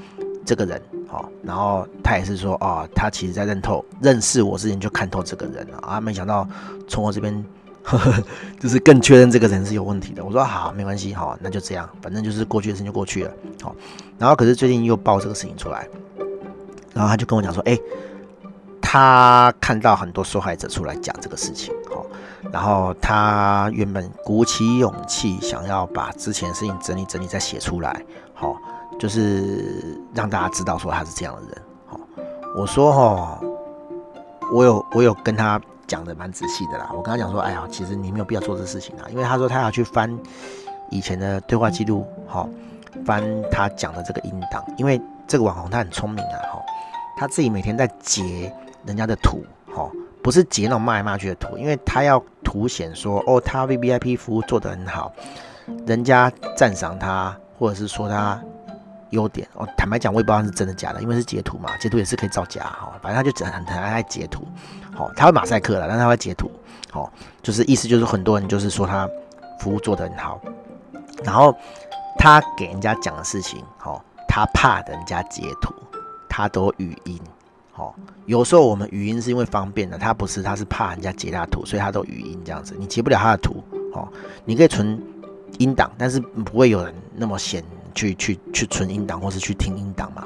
[0.46, 0.82] 这个人。
[1.08, 6.46] 好，然后他也是说，哦，他其实在认透、认识我之前就看透这个人了啊，没想到
[6.88, 7.46] 从我这边，
[7.84, 8.24] 呵呵，
[8.60, 10.26] 就是更确认这个人是有问题的。
[10.26, 13.32] 我说好，没关系，好，那就这样，反正就是过去的事情就过去了。
[13.62, 13.74] 好，
[14.18, 15.88] 然后可是最近又爆这个事情出来，
[16.92, 17.78] 然后他就跟我讲说，哎，
[18.82, 22.06] 他看到很多受害者出来讲这个事情，好，
[22.52, 28.58] 然后他原本鼓起勇气想要把之前的事情整理整理再写出来，好。
[28.98, 32.00] 就是让大家知道说他是这样的人，好，
[32.56, 33.40] 我说哈，
[34.54, 40.18] 我有我有跟他讲的蛮仔细的啦，我跟他讲说，哎呀，其实你没有必要做这事情啊，因为他说他要去翻
[40.90, 42.50] 以前的对话记录，好，
[43.06, 43.22] 翻
[43.52, 46.62] 他讲的这个音档，因为这个网红他很聪明啊，哈，
[47.18, 48.52] 他自己每天在截
[48.86, 49.44] 人家的图，
[49.74, 49.92] 哈，
[50.24, 55.12] 不是截那种骂来骂去的图，因为他要凸显说，哦，他 VVIP 服务做得很好，
[55.86, 58.42] 人家赞赏他，或者是说他。
[59.16, 62.94] 优点哦，坦白讲，我也不知道是真的假的，因为是截图嘛，截图也是可以造假哈。
[63.02, 64.46] 反正他就很很爱截图，
[64.94, 66.52] 好，他会马赛克了，但他会截图，
[66.92, 67.12] 好，
[67.42, 69.10] 就是意思就是很多人就是说他
[69.60, 70.40] 服务做得很好，
[71.24, 71.56] 然后
[72.18, 75.74] 他给人家讲的事情，好，他怕人家截图，
[76.30, 77.20] 他都语音，
[77.72, 77.96] 好，
[78.26, 83.64] 有时候我们语音是因为方便的，他不是，他是怕人家截他图，所以他都语音这样子，你截不了他的图，
[83.94, 84.12] 好，
[84.44, 85.02] 你可以存
[85.58, 87.64] 音档，但是不会有人那么闲。
[87.96, 90.24] 去去去存音档，或是去听音档嘛？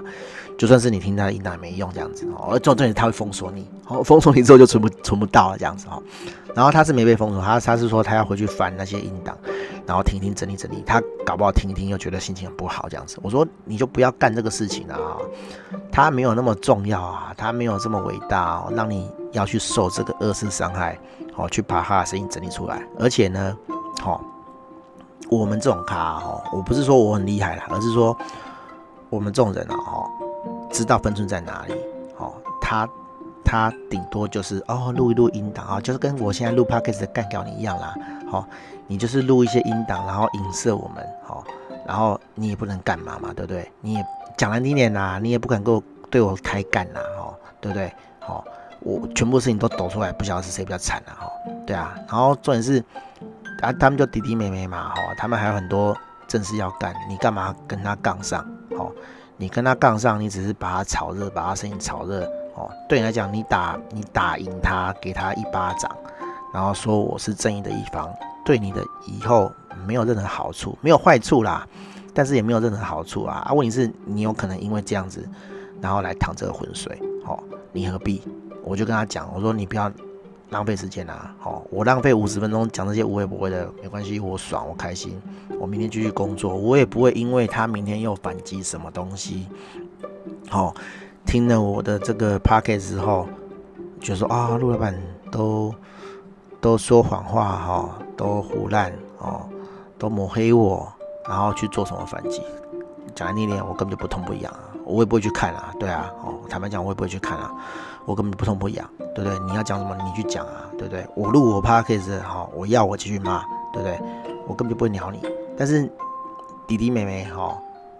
[0.57, 2.49] 就算是你听他的音档也没用，这样子哦。
[2.51, 6.03] 而这种东西他会封锁你，哦，封锁你之后就存不存不到了，这样子哦。
[6.53, 9.37] 然后他是没被封锁，他他是说他要回去翻那些音档，
[9.85, 10.83] 然后听一听整理整理。
[10.85, 13.17] 他搞不好听一听又觉得心情很不好，这样子。
[13.21, 15.15] 我说你就不要干这个事情了啊，
[15.89, 20.99] 他没有那么重要啊，他没有这么伟大哦，让你要去受这个二次伤害，
[21.37, 23.55] 哦，去把他的声音整理出来，而且呢，
[24.01, 24.21] 好。
[25.29, 28.17] 我们这种咖哈，我不是说我很厉害啦，而是说
[29.09, 30.09] 我们这种人啊哈，
[30.71, 31.73] 知道分寸在哪里。
[32.17, 32.87] 哦，他
[33.45, 37.95] 他顶多就是哦录一录音档啊，就是跟我现在录 podcast 的干掉你一样啦。
[38.29, 38.45] 好，
[38.87, 41.43] 你就是录一些音档，然后影射我们，好，
[41.85, 43.71] 然后你也不能干嘛嘛，对不对？
[43.81, 44.05] 你也
[44.37, 47.91] 讲难听点呐，你也不敢够对我开干呐，哦，对不对？
[48.19, 48.43] 好，
[48.81, 51.31] 我全部事情都抖出来，不晓得是谁比较惨了，哈，
[51.65, 51.95] 对啊。
[52.07, 52.83] 然后重点是，
[53.61, 55.95] 啊，他们就弟弟妹妹嘛，哈，他们还有很多
[56.27, 58.45] 正事要干，你干嘛跟他杠上？
[58.77, 58.91] 好，
[59.37, 62.23] 你跟他杠上，你只是把他炒热，把他声音炒热，
[62.55, 65.89] 哦，对你来讲，你打你打赢他，给他一巴掌。
[66.53, 68.09] 然后说我是正义的一方，
[68.43, 69.51] 对你的以后
[69.85, 71.67] 没有任何好处，没有坏处啦，
[72.13, 73.43] 但是也没有任何好处啊！
[73.45, 75.27] 啊，问题是，你有可能因为这样子，
[75.79, 77.37] 然后来淌这个浑水，哦，
[77.71, 78.23] 你何必？
[78.63, 79.91] 我就跟他讲，我说你不要
[80.49, 85.19] 浪费时间啊，哦，我浪费五十分钟讲这些无谓不会的，没关系，我爽，我开心，
[85.59, 89.47] 我明天继续工作，我也不会因为他明天又反击什么东西，
[90.51, 90.73] 哦，
[91.25, 93.27] 听了我的这个 podcast 之后，
[93.99, 94.93] 就说啊，陆老板
[95.31, 95.73] 都。
[96.61, 99.47] 都说谎话哈，都胡烂哦，
[99.97, 100.85] 都抹黑我，
[101.25, 102.41] 然后去做什么反击？
[103.15, 107.55] 讲难听点，我根本就不痛不痒啊，我也不会去看啊，对啊，哦，坦白讲，我也不会去看啊，
[108.09, 109.37] 我根本不痛不痒，对不对？
[109.45, 111.05] 你要讲什么，你去讲啊，对不对？
[111.15, 113.99] 我录我 podcast 哈，我要我继续骂，对不对？
[114.47, 115.21] 我根本就不会鸟你。
[115.55, 115.87] 但是
[116.67, 117.55] 弟弟妹妹哈，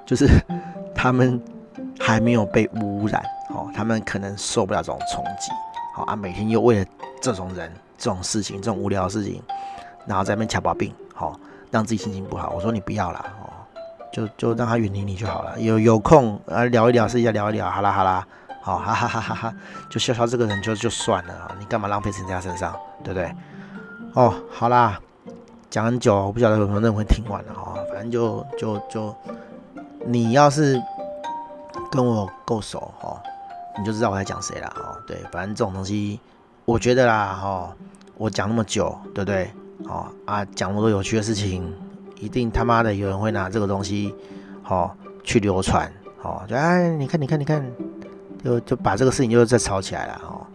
[0.08, 0.28] 就是
[0.96, 1.40] 他们
[2.00, 5.52] 还没有被污染，哦，他们可能受不了这种冲击，
[5.94, 6.86] 好啊，每天又为了
[7.22, 7.72] 这种人。
[8.02, 9.44] 这种事情，这种无聊的事情，
[10.08, 11.38] 然后在那边掐把病，好，
[11.70, 12.54] 让自己心情不好。
[12.56, 13.52] 我说你不要啦，哦，
[14.10, 15.60] 就就让他远离你就好了。
[15.60, 18.26] 有有空啊，聊一聊，私下聊一聊，好啦好啦，
[18.62, 19.56] 好，哈哈哈哈哈，
[19.90, 23.34] 就笑笑这个人就就算了啊，你干嘛浪费人家身上，对不对？
[24.14, 25.00] 哦，好啦，
[25.70, 29.16] 讲很久，我不晓得有没有人会听完了哈，反正就就就，
[30.06, 30.82] 你要是
[31.92, 33.22] 跟我够熟哈，
[33.78, 34.98] 你就知道我在讲谁了哦。
[35.08, 36.20] 对，反正这种东西。
[36.66, 37.76] 我觉得啦，哈，
[38.16, 39.52] 我讲那么久，对不对？
[39.88, 41.74] 哦啊，讲那么多有趣的事情，
[42.20, 44.14] 一定他妈的有人会拿这个东西，
[44.62, 45.92] 好去流传，
[46.22, 47.66] 好就哎，你看，你看，你看，
[48.44, 50.46] 就就把这个事情又再吵起来了，哦，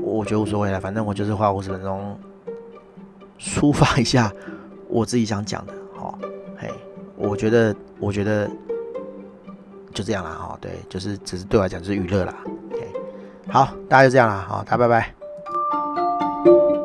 [0.00, 2.18] 我觉得无所谓了，反正我就是花五十分钟
[3.38, 4.32] 抒发一下
[4.88, 6.18] 我自己想讲的，好，
[6.56, 6.70] 嘿，
[7.16, 8.50] 我觉得，我觉得
[9.92, 12.34] 就这样了，哈，对，就是只是对我来讲就是娱乐啦
[12.72, 12.92] ，OK，
[13.48, 16.75] 好，大家就这样了，好，大家拜拜。